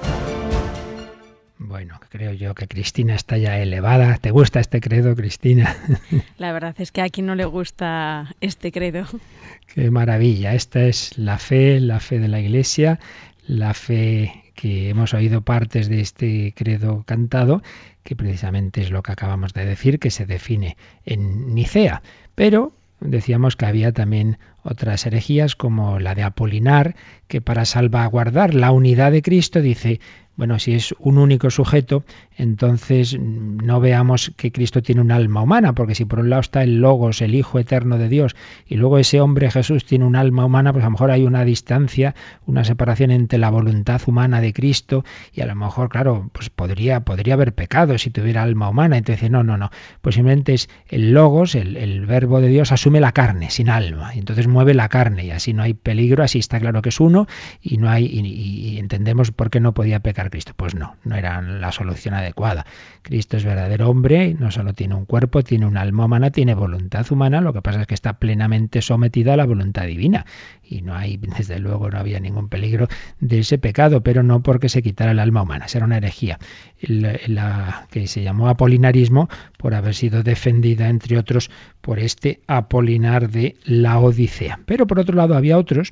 [1.57, 4.19] Bueno, creo yo que Cristina está ya elevada.
[4.19, 5.75] ¿Te gusta este credo, Cristina?
[6.37, 9.07] La verdad es que a quien no le gusta este credo.
[9.73, 10.53] Qué maravilla.
[10.53, 12.99] Esta es la fe, la fe de la Iglesia,
[13.47, 17.63] la fe que hemos oído partes de este credo cantado,
[18.03, 22.03] que precisamente es lo que acabamos de decir, que se define en Nicea.
[22.35, 26.95] Pero decíamos que había también otras herejías como la de Apolinar,
[27.27, 29.99] que para salvaguardar la unidad de Cristo dice,
[30.35, 32.03] bueno, si es un único sujeto,
[32.37, 36.63] entonces no veamos que Cristo tiene un alma humana, porque si por un lado está
[36.63, 40.45] el Logos, el Hijo eterno de Dios, y luego ese hombre Jesús tiene un alma
[40.45, 42.15] humana, pues a lo mejor hay una distancia,
[42.47, 47.01] una separación entre la voluntad humana de Cristo, y a lo mejor, claro, pues podría,
[47.01, 48.97] podría haber pecado si tuviera alma humana.
[48.97, 49.69] Entonces, no, no, no.
[50.01, 54.47] Pues simplemente es el Logos, el, verbo de Dios, asume la carne, sin alma, entonces
[54.53, 57.27] mueve la carne, y así no hay peligro, así está claro que es uno,
[57.61, 60.53] y no hay, y entendemos por qué no podía pecar Cristo.
[60.55, 62.65] Pues no, no era la solución adecuada.
[63.01, 67.05] Cristo es verdadero hombre, no solo tiene un cuerpo, tiene un alma humana, tiene voluntad
[67.11, 70.25] humana, lo que pasa es que está plenamente sometido a la voluntad divina.
[70.63, 72.87] Y no hay, desde luego, no había ningún peligro
[73.19, 76.39] de ese pecado, pero no porque se quitara el alma humana, será una herejía.
[76.81, 81.49] La, que se llamó apolinarismo por haber sido defendida, entre otros,
[81.81, 84.59] por este Apolinar de la Odisea.
[84.65, 85.91] Pero por otro lado había otros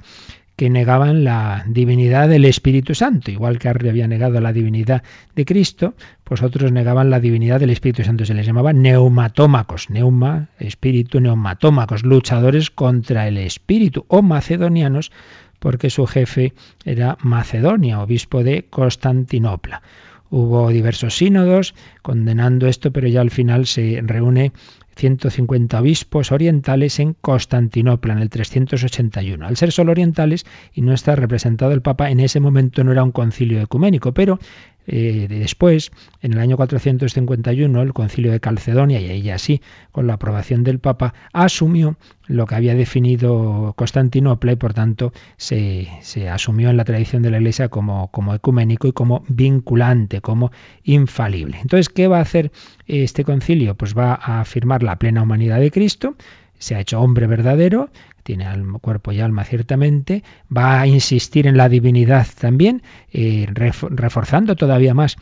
[0.62, 5.02] que negaban la divinidad del Espíritu Santo, igual que Arri había negado la divinidad
[5.36, 10.50] de Cristo, pues otros negaban la divinidad del Espíritu Santo, se les llamaba neumatómacos, neuma,
[10.60, 15.12] espíritu, neumatómacos, luchadores contra el Espíritu, o macedonianos,
[15.58, 16.54] porque su jefe
[16.86, 19.82] era Macedonia, obispo de Constantinopla.
[20.30, 24.52] Hubo diversos sínodos condenando esto, pero ya al final se reúne
[24.96, 29.46] 150 obispos orientales en Constantinopla en el 381.
[29.46, 33.04] Al ser solo orientales y no estar representado el Papa, en ese momento no era
[33.04, 34.40] un concilio ecuménico, pero
[34.88, 39.62] eh, después, en el año 451, el concilio de Calcedonia, y ella sí,
[39.92, 45.88] con la aprobación del Papa, asumió lo que había definido Constantinopla y por tanto se,
[46.32, 50.52] asumió en la tradición de la Iglesia como, como ecuménico y como vinculante, como
[50.84, 51.60] infalible.
[51.62, 52.52] Entonces, ¿qué va a hacer
[52.88, 53.76] este concilio?
[53.76, 56.16] Pues va a afirmar la plena humanidad de Cristo,
[56.62, 57.90] se ha hecho hombre verdadero,
[58.22, 58.46] tiene
[58.82, 60.24] cuerpo y alma ciertamente,
[60.56, 65.18] va a insistir en la divinidad también, eh, reforzando todavía más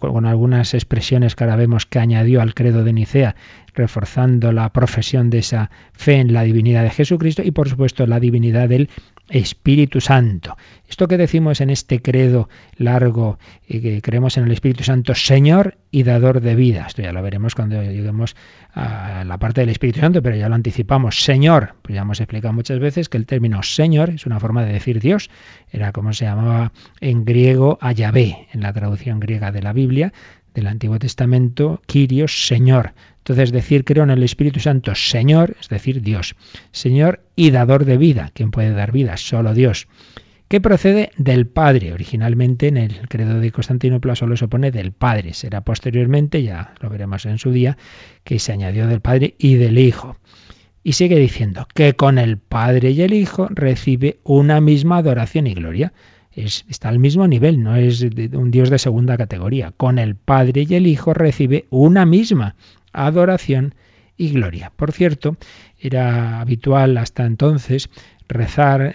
[0.00, 3.36] con algunas expresiones que ahora vemos que añadió al credo de Nicea,
[3.74, 8.18] reforzando la profesión de esa fe en la divinidad de Jesucristo y por supuesto la
[8.18, 8.88] divinidad del
[9.28, 10.56] Espíritu Santo.
[10.88, 15.76] Esto que decimos en este credo largo, y que creemos en el Espíritu Santo, Señor
[15.90, 16.86] y dador de vida.
[16.86, 18.36] Esto ya lo veremos cuando lleguemos
[18.72, 21.22] a la parte del Espíritu Santo, pero ya lo anticipamos.
[21.22, 24.72] Señor, pues ya hemos explicado muchas veces que el término Señor es una forma de
[24.72, 25.30] decir Dios.
[25.70, 30.12] Era como se llamaba en griego a Yahvé, en la traducción griega de la Biblia
[30.58, 32.92] del Antiguo Testamento, Kyrios, Señor.
[33.18, 36.34] Entonces decir creo en el Espíritu Santo, Señor, es decir, Dios.
[36.72, 38.30] Señor y dador de vida.
[38.34, 39.16] ¿Quién puede dar vida?
[39.16, 39.86] Solo Dios.
[40.48, 41.92] Que procede del Padre.
[41.92, 45.34] Originalmente en el credo de Constantinopla solo se pone del Padre.
[45.34, 47.76] Será posteriormente, ya lo veremos en su día,
[48.24, 50.16] que se añadió del Padre y del Hijo.
[50.82, 55.54] Y sigue diciendo que con el Padre y el Hijo recibe una misma adoración y
[55.54, 55.92] gloria
[56.44, 59.72] está al mismo nivel, no es un Dios de segunda categoría.
[59.76, 62.54] Con el Padre y el Hijo recibe una misma
[62.92, 63.74] adoración
[64.16, 64.72] y gloria.
[64.74, 65.36] Por cierto,
[65.78, 67.90] era habitual hasta entonces
[68.28, 68.94] rezar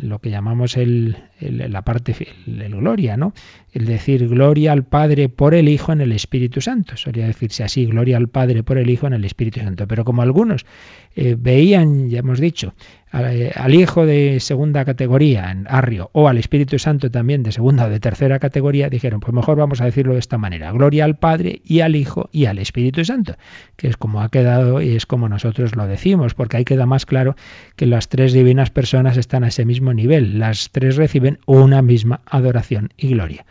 [0.00, 2.14] lo que llamamos el, la parte
[2.46, 3.32] el, gloria, ¿no?
[3.72, 6.96] El decir gloria al Padre por el Hijo en el Espíritu Santo.
[6.96, 9.86] Solía decirse así, gloria al Padre por el Hijo en el Espíritu Santo.
[9.86, 10.66] Pero como algunos
[11.14, 12.74] eh, veían, ya hemos dicho,
[13.12, 17.86] eh, al, Hijo de segunda categoría, en Arrio, o al Espíritu Santo también de segunda
[17.86, 21.16] o de tercera categoría, dijeron, pues mejor vamos a decirlo de esta manera, gloria al
[21.16, 23.36] Padre y al Hijo y al Espíritu Santo,
[23.76, 27.06] que es como ha quedado y es como nosotros lo decimos, porque ahí queda más
[27.06, 27.34] claro
[27.76, 32.22] que las tres divinas personas están a ese mismo nivel, las tres reciben una misma
[32.26, 33.44] adoración y gloria.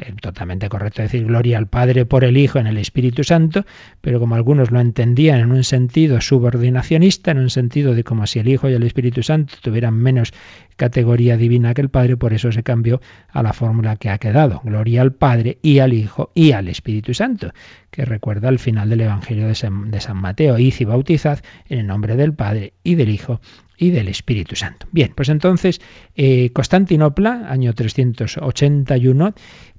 [0.00, 3.66] Eh, totalmente correcto decir gloria al Padre por el Hijo en el Espíritu Santo,
[4.00, 8.38] pero como algunos lo entendían en un sentido subordinacionista, en un sentido de como si
[8.38, 10.32] el Hijo y el Espíritu Santo tuvieran menos
[10.76, 14.62] categoría divina que el Padre, por eso se cambió a la fórmula que ha quedado,
[14.64, 17.52] gloria al Padre y al Hijo y al Espíritu Santo,
[17.90, 22.16] que recuerda al final del Evangelio de San, Mateo, id y bautizad en el nombre
[22.16, 23.40] del Padre y del Hijo
[23.80, 24.86] y del Espíritu Santo.
[24.92, 25.80] Bien, pues entonces
[26.14, 29.34] eh, Constantinopla, año 381,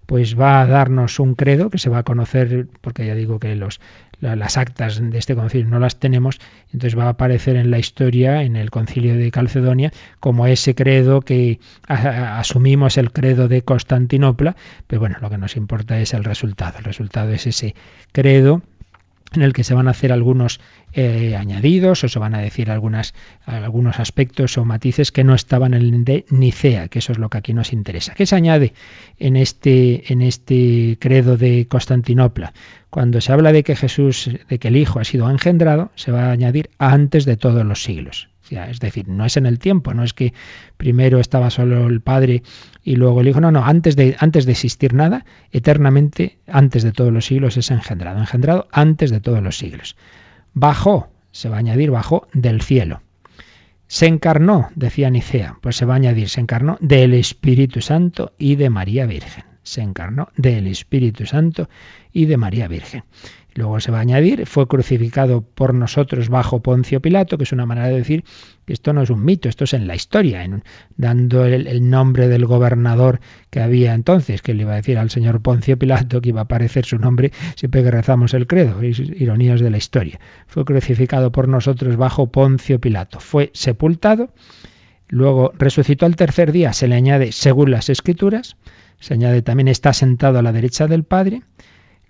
[0.07, 3.55] pues va a darnos un credo que se va a conocer, porque ya digo que
[3.55, 3.79] los,
[4.19, 6.39] las actas de este concilio no las tenemos,
[6.73, 11.21] entonces va a aparecer en la historia, en el concilio de Calcedonia, como ese credo
[11.21, 14.55] que asumimos el credo de Constantinopla,
[14.87, 16.79] pero bueno, lo que nos importa es el resultado.
[16.79, 17.75] El resultado es ese
[18.11, 18.63] credo
[19.33, 20.59] en el que se van a hacer algunos
[20.93, 23.13] eh, añadidos o se van a decir algunas,
[23.45, 27.29] algunos aspectos o matices que no estaban en el de Nicea, que eso es lo
[27.29, 28.13] que aquí nos interesa.
[28.13, 28.73] ¿Qué se añade
[29.17, 32.53] en este, en este credo de Constantinopla?
[32.89, 36.25] Cuando se habla de que Jesús, de que el Hijo ha sido engendrado, se va
[36.25, 38.29] a añadir antes de todos los siglos.
[38.51, 40.33] Es decir, no es en el tiempo, no es que
[40.77, 42.43] primero estaba solo el Padre
[42.83, 43.39] y luego el Hijo.
[43.39, 47.71] No, no, antes de, antes de existir nada, eternamente, antes de todos los siglos es
[47.71, 48.19] engendrado.
[48.19, 49.95] Engendrado antes de todos los siglos.
[50.53, 53.01] Bajó, se va a añadir bajó del cielo.
[53.87, 58.55] Se encarnó, decía Nicea, pues se va a añadir, se encarnó del Espíritu Santo y
[58.55, 59.43] de María Virgen.
[59.63, 61.69] Se encarnó del Espíritu Santo
[62.11, 63.03] y de María Virgen.
[63.53, 67.65] Luego se va a añadir, fue crucificado por nosotros bajo Poncio Pilato, que es una
[67.65, 68.23] manera de decir
[68.65, 70.47] que esto no es un mito, esto es en la historia,
[70.95, 75.41] dando el, nombre del gobernador que había entonces, que le iba a decir al señor
[75.41, 79.69] Poncio Pilato que iba a aparecer su nombre siempre que rezamos el credo, ironías de
[79.69, 80.19] la historia.
[80.47, 84.33] Fue crucificado por nosotros bajo Poncio Pilato, fue sepultado,
[85.09, 88.55] luego resucitó al tercer día, se le añade según las escrituras,
[89.01, 91.41] se añade también está sentado a la derecha del Padre,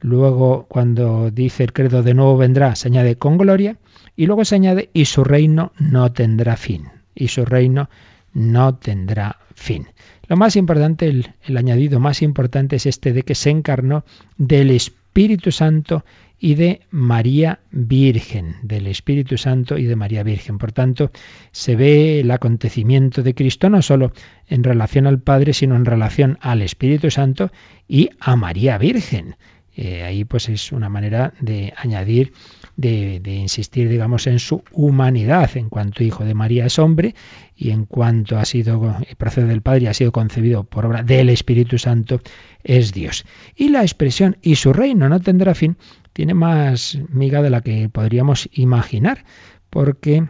[0.01, 3.77] Luego, cuando dice el credo de nuevo vendrá, se añade con gloria.
[4.15, 6.89] Y luego se añade y su reino no tendrá fin.
[7.15, 7.89] Y su reino
[8.33, 9.87] no tendrá fin.
[10.27, 14.03] Lo más importante, el, añadido más importante es este de que se encarnó
[14.37, 16.03] del Espíritu Santo
[16.39, 20.57] y de María Virgen, del Espíritu Santo y de María Virgen.
[20.57, 21.11] Por tanto,
[21.51, 24.13] se ve el acontecimiento de Cristo no solo
[24.47, 27.51] en relación al Padre, sino en relación al Espíritu Santo
[27.87, 29.35] y a María Virgen.
[29.75, 32.33] Eh, ahí pues es una manera de añadir,
[32.75, 37.15] de, insistir, digamos, en su humanidad, en cuanto hijo de María es hombre
[37.55, 41.29] y en cuanto ha sido, procede del Padre y ha sido concebido por obra del
[41.29, 42.21] Espíritu Santo,
[42.63, 43.25] es Dios.
[43.55, 45.77] Y la expresión y su reino no tendrá fin
[46.13, 49.23] tiene más miga de la que podríamos imaginar,
[49.69, 50.27] porque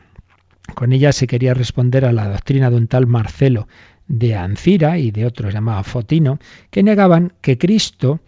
[0.75, 3.67] con ella se quería responder a la doctrina de un tal Marcelo
[4.07, 6.39] de Ancira y de otro llamado Fotino,
[6.69, 8.19] que negaban que Cristo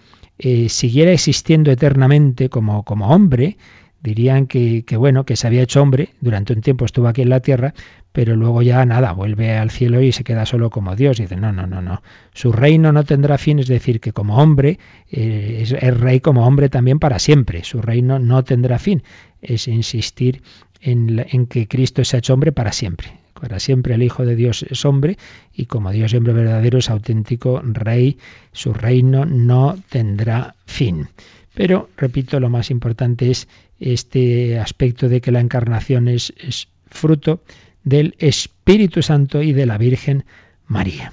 [0.45, 3.55] eh, siguiera existiendo eternamente como, como hombre,
[4.01, 7.29] dirían que, que, bueno, que se había hecho hombre, durante un tiempo estuvo aquí en
[7.29, 7.73] la tierra,
[8.11, 11.17] pero luego ya nada, vuelve al cielo y se queda solo como Dios.
[11.17, 12.03] Y dice, no, no, no, no.
[12.33, 14.79] Su reino no tendrá fin, es decir, que como hombre,
[15.09, 17.63] eh, es, rey como hombre también para siempre.
[17.63, 19.01] Su reino no tendrá fin.
[19.41, 20.43] Es insistir
[20.81, 23.22] en, en que Cristo se ha hecho hombre para siempre.
[23.43, 25.17] Para siempre el Hijo de Dios es hombre
[25.53, 28.17] y como Dios hombre verdadero es auténtico rey,
[28.53, 31.09] su reino no tendrá fin.
[31.53, 33.49] Pero, repito, lo más importante es
[33.81, 37.41] este aspecto de que la encarnación es, es fruto
[37.83, 40.23] del Espíritu Santo y de la Virgen
[40.65, 41.11] María.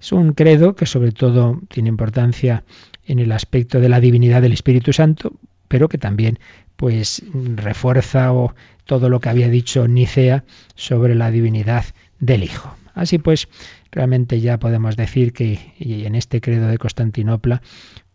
[0.00, 2.62] Es un credo que sobre todo tiene importancia
[3.08, 5.32] en el aspecto de la divinidad del Espíritu Santo,
[5.66, 6.38] pero que también
[6.76, 8.30] pues refuerza
[8.84, 11.84] todo lo que había dicho Nicea sobre la divinidad
[12.18, 12.74] del Hijo.
[12.94, 13.48] Así pues,
[13.90, 17.62] realmente ya podemos decir que en este credo de Constantinopla,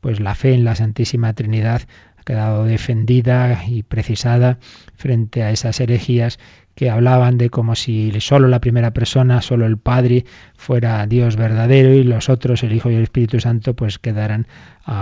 [0.01, 1.82] pues la fe en la Santísima Trinidad
[2.18, 4.59] ha quedado defendida y precisada
[4.95, 6.39] frente a esas herejías
[6.78, 10.25] que hablaban de como si solo la primera persona, solo el Padre,
[10.55, 14.45] fuera Dios verdadero y los otros, el Hijo y el Espíritu Santo, pues quedaran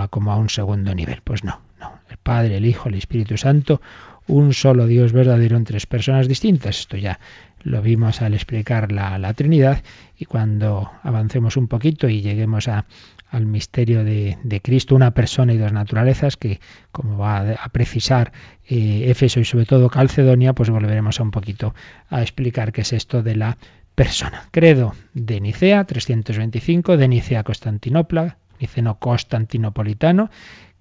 [0.08, 1.20] como a un segundo nivel.
[1.22, 2.00] Pues no, no.
[2.08, 3.82] El Padre, el Hijo, el Espíritu Santo,
[4.26, 6.78] un solo Dios verdadero en tres personas distintas.
[6.78, 7.20] Esto ya
[7.62, 9.82] lo vimos al explicar la, la Trinidad
[10.16, 12.86] y cuando avancemos un poquito y lleguemos a,
[13.30, 16.60] al misterio de, Cristo, una persona y dos naturalezas, que
[16.92, 18.32] como va a precisar
[18.68, 21.74] eh, Éfeso y sobre todo Calcedonia, pues volveremos a un poquito
[22.08, 23.58] a explicar qué es esto de la
[23.94, 24.44] persona.
[24.50, 30.30] Credo de Nicea, 325, de Nicea Constantinopla, niceno constantinopolitano,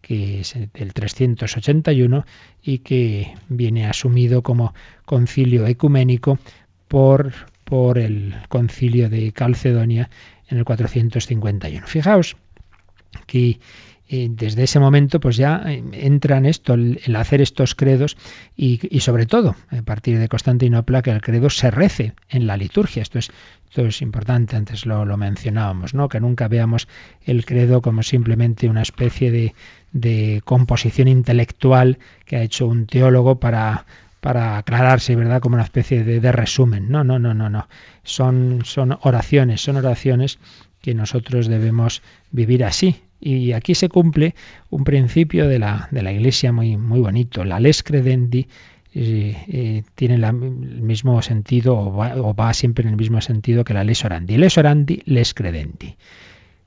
[0.02, 2.26] que es del 381
[2.62, 4.74] y que viene asumido como
[5.06, 6.38] concilio ecuménico
[6.88, 7.34] por,
[7.64, 10.10] por el concilio de Calcedonia
[10.50, 11.88] en el 451.
[11.88, 12.36] Fijaos
[13.26, 13.60] que
[14.08, 18.18] eh, desde ese momento pues ya eh, entra en esto el, hacer estos credos
[18.56, 23.02] y, sobre todo a partir de Constantinopla que el credo se rece en la liturgia
[23.02, 23.32] esto es
[23.68, 26.88] esto es importante antes lo, lo mencionábamos no que nunca veamos
[27.24, 29.56] el credo como simplemente una especie de,
[29.92, 33.88] de composición intelectual que ha hecho un teólogo para
[34.26, 35.40] para aclararse, ¿verdad?
[35.40, 36.90] Como una especie de, resumen.
[36.90, 37.68] No, no, no, no, no.
[38.02, 40.40] Son, son oraciones, son oraciones
[40.82, 42.02] que nosotros debemos
[42.32, 42.96] vivir así.
[43.22, 44.34] Y aquí se cumple
[44.72, 47.44] un principio de la, de la Iglesia muy, muy bonito.
[47.44, 48.48] La les credendi
[48.96, 53.64] eh, eh, tiene el mismo sentido o va, o va, siempre en el mismo sentido
[53.64, 54.38] que la les orandi.
[54.38, 55.98] Les orandi, les credendi.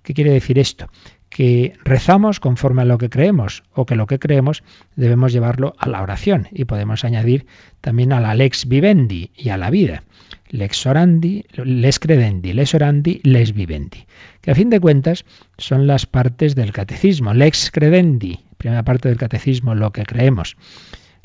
[0.05, 0.89] ¿Qué quiere decir esto?
[1.29, 4.63] Que rezamos conforme a lo que creemos o que lo que creemos
[4.97, 7.47] debemos llevarlo a la oración y podemos añadir
[7.81, 10.03] también a la lex vivendi y a la vida.
[10.51, 14.07] Lex orandi, les credendi, les orandi, les vivendi.
[14.41, 15.25] Que a fin de cuentas
[15.59, 17.35] son las partes del catecismo.
[17.35, 20.57] Lex credendi, primera parte del catecismo, lo que creemos.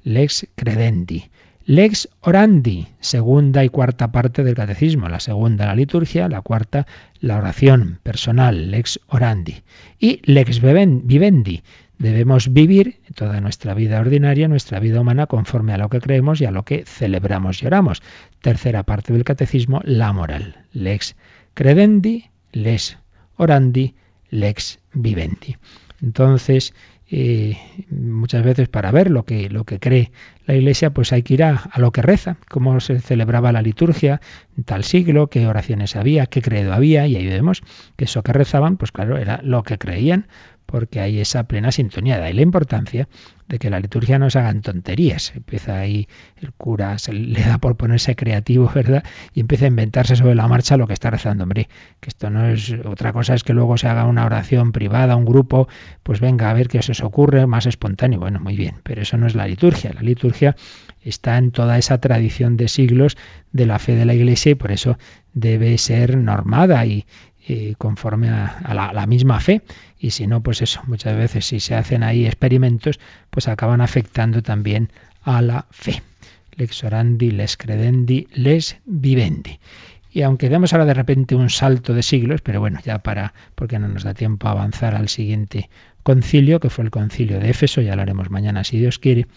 [0.04, 1.30] Lex credendi.
[1.66, 6.86] Lex orandi, segunda y cuarta parte del catecismo, la segunda la liturgia, la cuarta
[7.22, 9.64] la oración personal, lex orandi.
[9.98, 11.64] Y lex vivendi,
[11.98, 16.46] debemos vivir toda nuestra vida ordinaria, nuestra vida humana, conforme a lo que creemos y
[16.46, 18.04] a lo que celebramos y oramos.
[18.42, 20.66] Tercera parte del catecismo, la moral.
[20.74, 21.16] Lex
[21.54, 22.98] credendi, lex
[23.38, 23.96] orandi,
[24.30, 25.56] lex vivendi.
[26.02, 26.74] Entonces,
[27.90, 30.12] muchas veces para ver lo que, lo que cree
[30.46, 34.20] la Iglesia, pues hay que ir a, lo que reza, cómo se celebraba la liturgia
[34.58, 37.62] en tal siglo, qué oraciones había, qué credo había, y ahí vemos
[37.96, 40.28] que eso que rezaban, pues claro, era lo que creían,
[40.66, 42.18] porque hay esa plena sintonía.
[42.18, 43.08] De ahí la importancia
[43.48, 45.34] de que la liturgia no se hagan tonterías.
[45.36, 49.04] Empieza ahí el cura, se le da por ponerse creativo, ¿verdad?
[49.34, 51.44] Y empieza a inventarse sobre la marcha lo que está rezando.
[51.44, 51.70] Hombre,
[52.00, 55.26] que esto no es otra cosa, es que luego se haga una oración privada, un
[55.26, 55.68] grupo,
[56.04, 58.20] pues venga a ver qué se os ocurre, más espontáneo.
[58.20, 59.94] Bueno, muy bien, pero eso no es la liturgia.
[59.94, 60.56] La liturgia
[61.02, 63.18] está en toda esa tradición de siglos
[63.52, 64.98] de la fe de la Iglesia y por eso
[65.34, 67.06] debe ser normada y,
[67.48, 69.64] eh, conforme a, la, la, misma fe.
[70.04, 73.00] Y si no, pues eso, muchas veces si se hacen ahí experimentos,
[73.30, 74.90] pues acaban afectando también
[75.22, 76.04] a la fe.
[76.58, 79.62] Lex orandi, les credendi, les vivendi.
[80.12, 83.80] Y aunque demos ahora de repente un salto de siglos, pero bueno, ya para, porque
[83.80, 85.70] no nos da tiempo a avanzar al siguiente
[86.04, 89.28] concilio, que fue el concilio de Éfeso, ya lo haremos mañana si Dios quiere,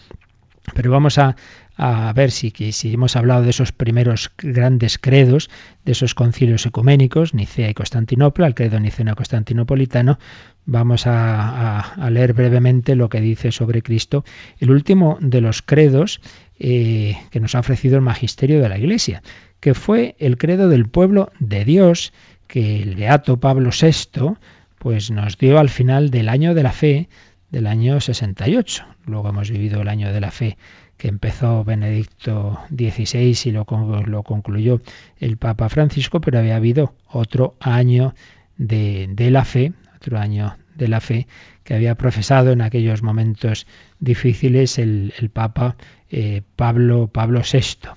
[0.73, 1.35] pero vamos a,
[1.77, 5.49] a ver si, si hemos hablado de esos primeros grandes credos,
[5.85, 10.17] de esos concilios ecuménicos, Nicea y Constantinopla, el credo niceno-constantinopolitano,
[10.65, 14.25] vamos a, leer brevemente lo que dice sobre Cristo,
[14.59, 16.19] el último de los credos
[16.59, 19.21] eh, que nos ha ofrecido el magisterio de la Iglesia,
[19.59, 22.11] que fue el credo del pueblo de Dios,
[22.47, 24.35] que el beato Pablo VI
[24.79, 27.09] pues nos dio al final del año de la fe
[27.51, 28.85] del año 68.
[29.05, 30.57] Luego hemos vivido el año de la fe
[30.97, 33.65] que empezó Benedicto XVI y lo,
[34.05, 34.81] lo concluyó
[35.19, 38.15] el Papa Francisco, pero había habido otro año
[38.57, 41.27] de, la fe, otro año de la fe
[41.63, 43.67] que había profesado en aquellos momentos
[43.99, 45.75] difíciles el, Papa
[46.09, 47.89] eh, Pablo, Pablo VI.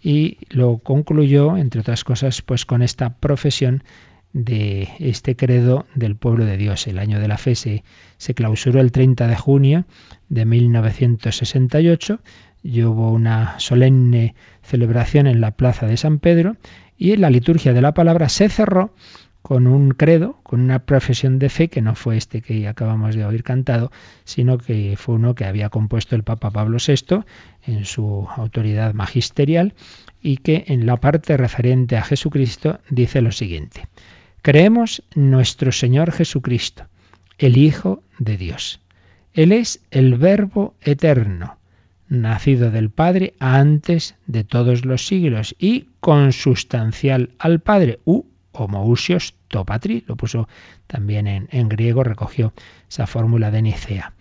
[0.00, 3.82] Y lo concluyó, entre otras cosas, pues con esta profesión
[4.32, 6.86] de este credo del pueblo de Dios.
[6.86, 7.82] El año de la fe se,
[8.34, 9.84] clausuró el 30 de junio
[10.28, 12.20] de 1968
[12.62, 16.56] y hubo una solemne celebración en la plaza de San Pedro
[16.96, 18.92] y la liturgia de la palabra se cerró
[19.40, 23.24] con un credo, con una profesión de fe que no fue este que acabamos de
[23.24, 23.90] oír cantado,
[24.24, 27.24] sino que fue uno que había compuesto el Papa Pablo VI
[27.64, 29.74] en su autoridad magisterial
[30.20, 33.88] y que en la parte referente a Jesucristo dice lo siguiente.
[34.42, 36.86] Creemos en nuestro Señor Jesucristo,
[37.38, 38.80] el Hijo de Dios.
[39.32, 41.58] Él es el Verbo eterno,
[42.08, 49.64] nacido del Padre antes de todos los siglos y consustancial al Padre, u homousios to
[49.64, 50.48] patri, lo puso
[50.86, 52.52] también en, griego, recogió
[52.88, 54.12] esa fórmula de Nicea,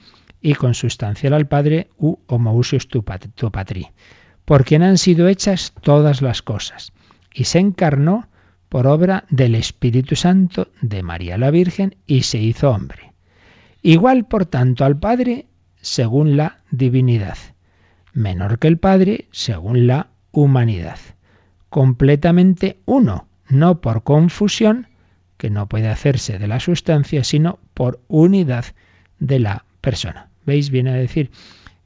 [0.42, 3.88] y consustancial al Padre, u homousios to patri,
[4.46, 6.92] por quien han sido hechas todas las cosas,
[7.34, 8.28] y se encarnó
[8.70, 13.14] por obra del Espíritu Santo de María la Virgen y se hizo hombre.
[13.82, 15.46] Igual, por tanto, al Padre
[15.82, 17.38] según la divinidad,
[18.14, 21.00] menor que el Padre según la humanidad,
[21.70, 24.88] completamente uno, no por confusión,
[25.38, 28.66] que no puede hacerse de la sustancia, sino por unidad
[29.20, 30.30] de la persona.
[30.46, 30.70] ¿Veis?
[30.70, 31.32] Viene a decir,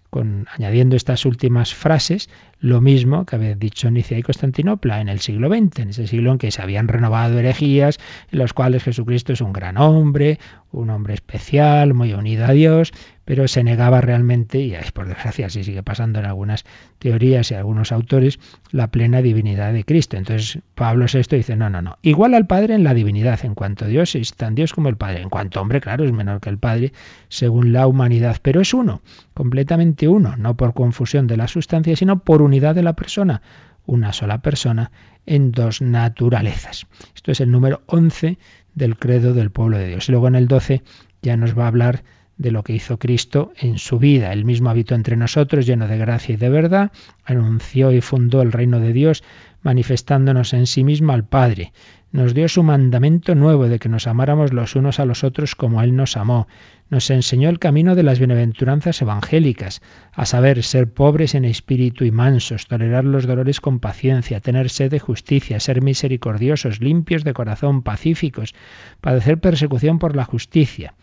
[0.09, 2.29] con, añadiendo estas últimas frases,
[2.61, 6.31] lo mismo que había dicho Nicea y Constantinopla en el siglo XX, en ese siglo
[6.31, 7.97] en que se habían renovado herejías,
[8.31, 10.39] en los cuales Jesucristo es un gran hombre,
[10.71, 12.93] un hombre especial, muy unido a Dios,
[13.25, 16.65] pero se negaba realmente, y por desgracia así sigue pasando en algunas
[16.99, 18.39] teorías y algunos autores,
[18.71, 20.17] la plena divinidad de Cristo.
[20.17, 23.85] Entonces Pablo VI dice, no, no, no, igual al Padre en la divinidad, en cuanto
[23.85, 26.57] Dios es tan Dios como el Padre, en cuanto hombre, claro, es menor que el
[26.57, 26.93] Padre
[27.29, 29.01] según la humanidad, pero es uno,
[29.33, 33.41] completamente uno, no por confusión de la sustancia, sino por unidad de la persona,
[33.85, 34.91] una sola persona
[35.25, 36.87] en dos naturalezas.
[37.15, 38.37] Esto es el número 11
[38.73, 40.07] del credo del pueblo de Dios.
[40.07, 40.83] Y luego en el 12
[41.21, 42.03] ya nos va a hablar
[42.41, 44.33] de lo que hizo Cristo en su vida.
[44.33, 46.91] Él mismo habitó entre nosotros, lleno de gracia y de verdad,
[47.23, 49.23] anunció y fundó el reino de Dios,
[49.61, 51.71] manifestándonos en sí mismo al Padre.
[52.11, 55.83] Nos dio su mandamiento nuevo de que nos amáramos los unos a los otros como
[55.83, 56.47] Él nos amó.
[56.89, 59.81] Nos enseñó el camino de las bienaventuranzas evangélicas,
[60.11, 64.89] a saber, ser pobres en espíritu y mansos, tolerar los dolores con paciencia, tener sed
[64.89, 68.55] de justicia, ser misericordiosos, limpios de corazón, pacíficos,
[68.99, 70.95] padecer persecución por la justicia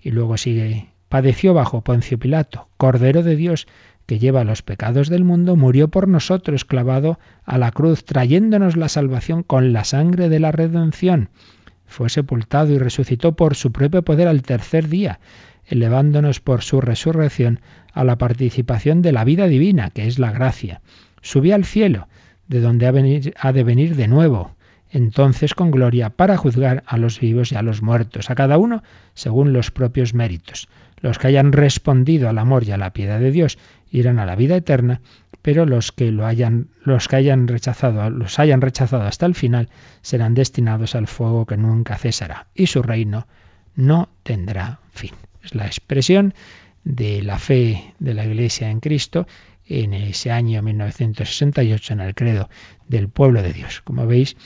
[0.00, 3.66] y luego sigue, padeció bajo Poncio Pilato, Cordero de Dios,
[4.06, 8.88] que lleva los pecados del mundo, murió por nosotros clavado a la cruz, trayéndonos la
[8.88, 11.28] salvación con la sangre de la redención.
[11.86, 15.20] Fue sepultado y resucitó por su propio poder al tercer día,
[15.66, 17.60] elevándonos por su resurrección
[17.92, 20.80] a la participación de la vida divina, que es la gracia.
[21.22, 22.08] Subió al cielo,
[22.46, 24.55] de donde ha, de venir de nuevo,
[24.90, 28.82] entonces con gloria para juzgar a los vivos y a los muertos, a cada uno
[29.14, 30.68] según los propios méritos.
[31.00, 33.58] Los que hayan respondido al amor y a la piedad de Dios
[33.90, 35.00] irán a la vida eterna,
[35.42, 39.68] pero los que lo hayan, los que hayan rechazado, los hayan rechazado hasta el final,
[40.02, 43.26] serán destinados al fuego que nunca cesará, y su reino
[43.74, 45.12] no tendrá fin.
[45.42, 46.34] Es la expresión
[46.82, 49.26] de la fe de la Iglesia en Cristo
[49.68, 52.48] en ese año 1968 en el credo
[52.88, 53.82] del pueblo de Dios.
[53.82, 54.36] Como veis,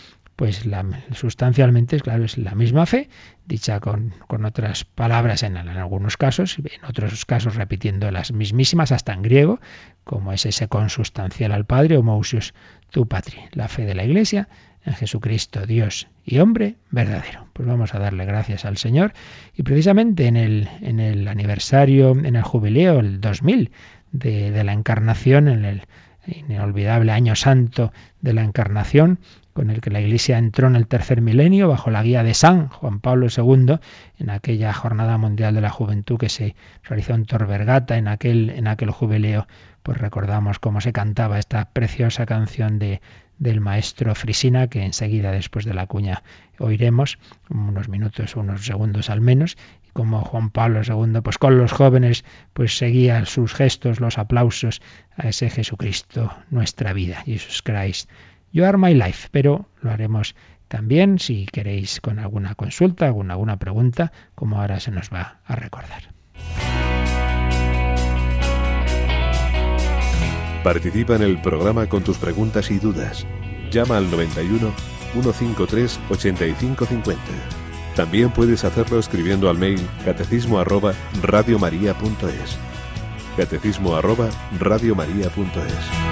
[0.40, 3.10] pues la, sustancialmente, claro, es la misma fe,
[3.44, 9.12] dicha con, con otras palabras en, algunos casos, en otros casos repitiendo las mismísimas, hasta
[9.12, 9.60] en griego,
[10.02, 12.54] como es ese consustancial al Padre, o Mousius
[12.88, 14.48] tu patri, la fe de la Iglesia
[14.86, 17.48] en Jesucristo, Dios y hombre verdadero.
[17.52, 19.12] Pues vamos a darle gracias al Señor
[19.54, 23.72] y precisamente en el, en el aniversario, en el jubileo, el 2000
[24.12, 25.82] de, de la encarnación, en el
[26.26, 29.18] inolvidable año santo de la encarnación,
[29.52, 32.68] con el que la Iglesia entró en el tercer milenio bajo la guía de San
[32.68, 33.78] Juan Pablo II,
[34.18, 38.68] en aquella Jornada Mundial de la Juventud que se realizó en Torbergata, en aquel, en
[38.68, 39.46] aquel jubileo,
[39.82, 43.00] pues recordamos cómo se cantaba esta preciosa canción de,
[43.38, 46.22] del maestro Frisina, que enseguida después de la cuña
[46.58, 49.56] oiremos, unos minutos, unos segundos al menos,
[49.88, 54.82] y como Juan Pablo II, pues con los jóvenes, pues seguía sus gestos, los aplausos
[55.16, 58.10] a ese Jesucristo, nuestra vida, Jesus Christ
[58.52, 60.34] You Are My Life, pero lo haremos
[60.68, 65.56] también si queréis con alguna consulta, alguna, alguna pregunta, como ahora se nos va a
[65.56, 66.14] recordar.
[70.62, 73.26] Participa en el programa con tus preguntas y dudas.
[73.70, 74.72] Llama al 91
[75.12, 77.20] 153 8550.
[77.96, 80.92] También puedes hacerlo escribiendo al mail catecismo arroba
[81.22, 82.58] radiomaria.es.
[83.36, 84.28] Catecismo arroba
[84.58, 86.09] radiomaria.es.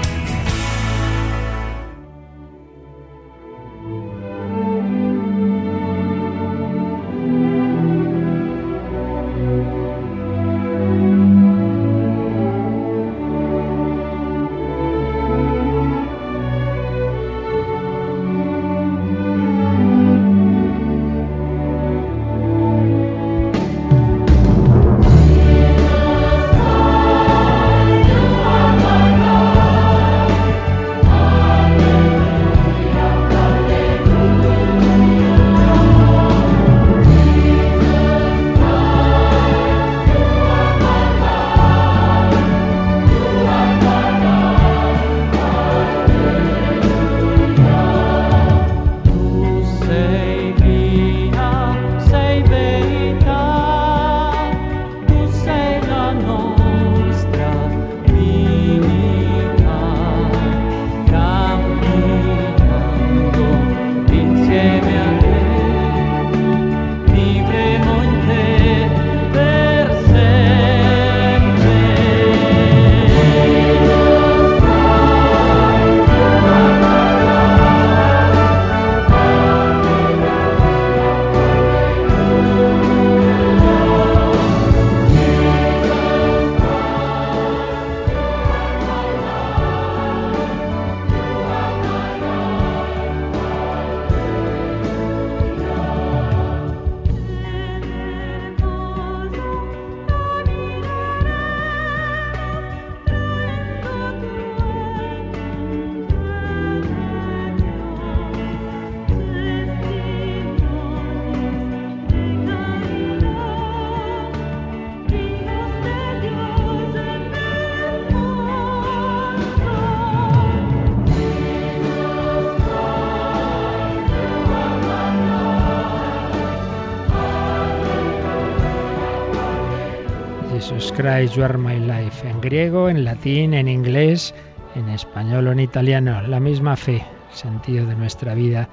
[130.99, 134.35] Christ, You My Life, en griego, en latín, en inglés,
[134.75, 136.21] en español o en italiano.
[136.23, 138.67] La misma fe, el sentido de nuestra vida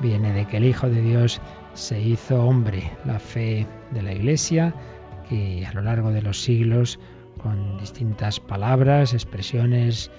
[0.00, 1.40] viene de que el Hijo de Dios
[1.74, 2.90] se hizo hombre.
[3.04, 4.74] La fe de la Iglesia,
[5.28, 6.98] que a lo largo de los siglos,
[7.40, 10.10] con distintas palabras, expresiones,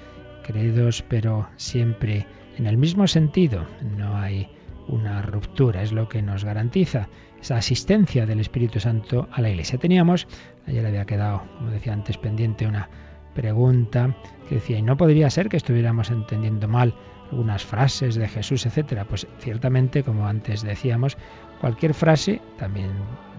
[0.45, 2.26] credos, pero siempre
[2.57, 3.66] en el mismo sentido.
[3.97, 4.47] No hay
[4.88, 7.10] una ruptura, es lo que nos garantiza
[7.42, 9.80] esa asistencia del Espíritu Santo a la Iglesia.
[9.80, 10.28] Teníamos,
[10.68, 12.90] ayer había quedado, como decía antes, pendiente una
[13.34, 14.16] pregunta
[14.48, 16.94] que decía, ¿y no podría ser que estuviéramos entendiendo mal
[17.32, 19.06] algunas frases de Jesús, etcétera?
[19.06, 21.18] Pues ciertamente, como antes decíamos,
[21.62, 22.92] cualquier frase, también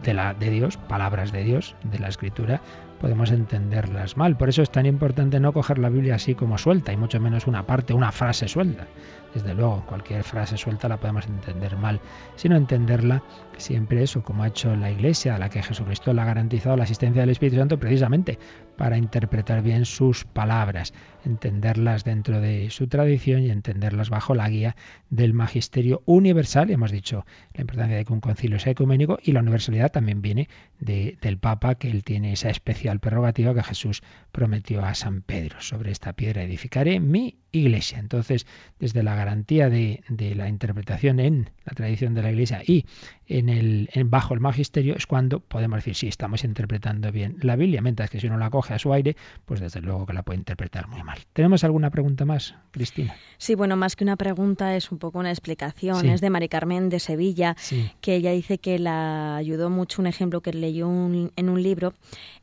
[0.03, 2.61] de, la, de Dios, palabras de Dios, de la Escritura,
[3.01, 4.36] podemos entenderlas mal.
[4.36, 7.46] Por eso es tan importante no coger la Biblia así como suelta, y mucho menos
[7.46, 8.86] una parte, una frase suelta.
[9.34, 12.00] Desde luego, cualquier frase suelta la podemos entender mal,
[12.36, 13.22] sino entenderla
[13.56, 16.84] siempre eso, como ha hecho la Iglesia, a la que Jesucristo le ha garantizado la
[16.84, 18.38] asistencia del Espíritu Santo precisamente
[18.76, 24.76] para interpretar bien sus palabras, entenderlas dentro de su tradición y entenderlas bajo la guía
[25.10, 26.70] del magisterio universal.
[26.70, 30.22] Y hemos dicho la importancia de que un concilio sea ecuménico y la universalidad también
[30.22, 34.02] viene del Papa, que él tiene esa especial prerrogativa que Jesús
[34.32, 35.60] prometió a San Pedro.
[35.60, 37.98] Sobre esta piedra edificaré mi Iglesia.
[37.98, 38.46] Entonces,
[38.78, 42.86] desde la garantía de, de la interpretación en la tradición de la Iglesia y
[43.30, 47.80] en el, bajo el magisterio es cuando podemos decir si estamos interpretando bien la Biblia,
[47.80, 50.38] mientras que si uno la coge a su aire, pues desde luego que la puede
[50.38, 51.18] interpretar muy mal.
[51.32, 53.14] ¿Tenemos alguna pregunta más, Cristina?
[53.38, 56.09] Sí, bueno, más que una pregunta es un poco una explicación.
[56.09, 57.57] Es de Mari Carmen de Sevilla,
[58.01, 61.94] que ella dice que la ayudó mucho un ejemplo que leyó en un libro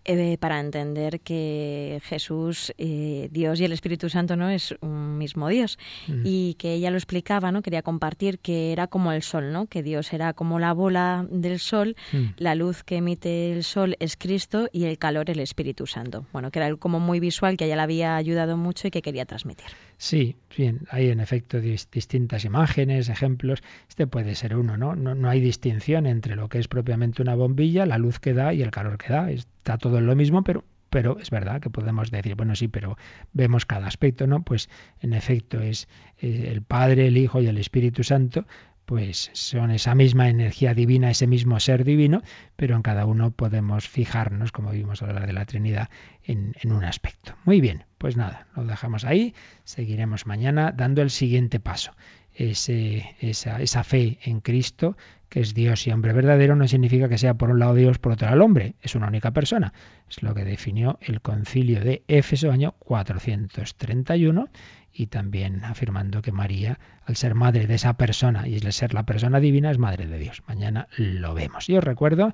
[0.06, 5.50] eh, para entender que Jesús, eh, Dios y el Espíritu Santo no es un mismo
[5.50, 5.78] Dios.
[6.08, 6.22] Mm.
[6.26, 7.62] Y que ella lo explicaba, ¿no?
[7.62, 9.68] Quería compartir que era como el sol, ¿no?
[9.68, 12.26] Que Dios era como la bola del sol, mm.
[12.38, 16.26] la luz que emite el sol es Cristo y el calor el Espíritu Santo.
[16.34, 19.02] Bueno, que era como muy visual, que a ella le había ayudado mucho y que
[19.02, 19.68] quería transmitir.
[19.98, 23.64] Sí, bien, hay en efecto distintas imágenes, ejemplos.
[23.90, 24.96] Este puede ser uno, ¿no?
[24.96, 25.16] ¿no?
[25.16, 28.62] No hay distinción entre lo que es propiamente una bombilla, la luz que da y
[28.62, 29.32] el calor que da.
[29.32, 32.98] Está todo en lo mismo, pero pero es verdad que podemos decir, bueno, sí, pero
[33.34, 34.44] vemos cada aspecto, ¿no?
[34.44, 34.70] Pues
[35.02, 35.88] en efecto es
[36.20, 38.46] eh, el Padre, el Hijo y el Espíritu Santo,
[38.88, 42.22] pues son esa misma energía divina, ese mismo ser divino,
[42.56, 45.90] pero en cada uno podemos fijarnos, como vimos hablar de la Trinidad,
[46.24, 47.36] en, en, un aspecto.
[47.44, 49.36] Muy bien, pues nada, lo dejamos ahí,
[49.66, 51.92] seguiremos mañana dando el siguiente paso.
[52.38, 54.96] Esa fe en Cristo,
[55.28, 58.14] que es Dios y hombre verdadero, no significa que sea por un lado Dios, por
[58.14, 59.74] otro lado el hombre, es una única persona.
[60.10, 64.50] Es lo que definió el concilio de Éfeso año 431
[64.94, 69.06] y también afirmando que María, al ser madre de esa persona y al ser la
[69.06, 70.44] persona divina, es madre de Dios.
[70.48, 71.70] Mañana lo vemos.
[71.70, 72.34] Y os recuerdo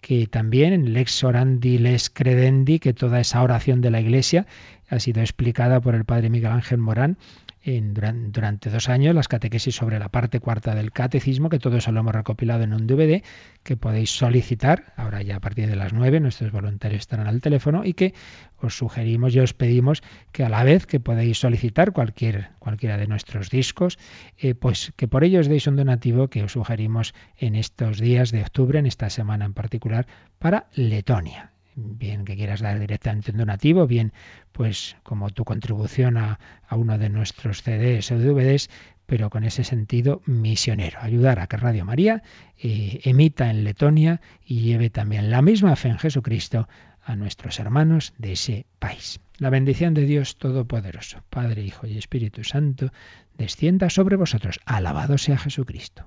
[0.00, 4.46] que también en Lex Orandi Les Credendi, que toda esa oración de la Iglesia
[4.88, 7.18] ha sido explicada por el padre Miguel Ángel Morán
[7.64, 12.00] durante dos años las catequesis sobre la parte cuarta del catecismo, que todo eso lo
[12.00, 13.22] hemos recopilado en un DVD
[13.62, 17.84] que podéis solicitar, ahora ya a partir de las nueve, nuestros voluntarios estarán al teléfono,
[17.84, 18.14] y que
[18.56, 20.02] os sugerimos y os pedimos
[20.32, 23.98] que a la vez que podéis solicitar cualquier, cualquiera de nuestros discos,
[24.38, 28.30] eh, pues que por ello os deis un donativo que os sugerimos en estos días
[28.30, 30.06] de octubre, en esta semana en particular,
[30.38, 31.52] para Letonia
[31.98, 34.12] bien que quieras dar directamente un donativo, bien
[34.52, 36.38] pues como tu contribución a,
[36.70, 38.70] uno de nuestros CDs o DVDs,
[39.06, 42.22] pero con ese sentido misionero, ayudar a que Radio María
[42.58, 46.68] eh, emita en Letonia y lleve también la misma fe en Jesucristo
[47.02, 49.20] a nuestros hermanos de ese país.
[49.38, 52.92] La bendición de Dios Todopoderoso, Padre, Hijo y Espíritu Santo,
[53.36, 54.60] descienda sobre vosotros.
[54.66, 56.06] Alabado sea Jesucristo.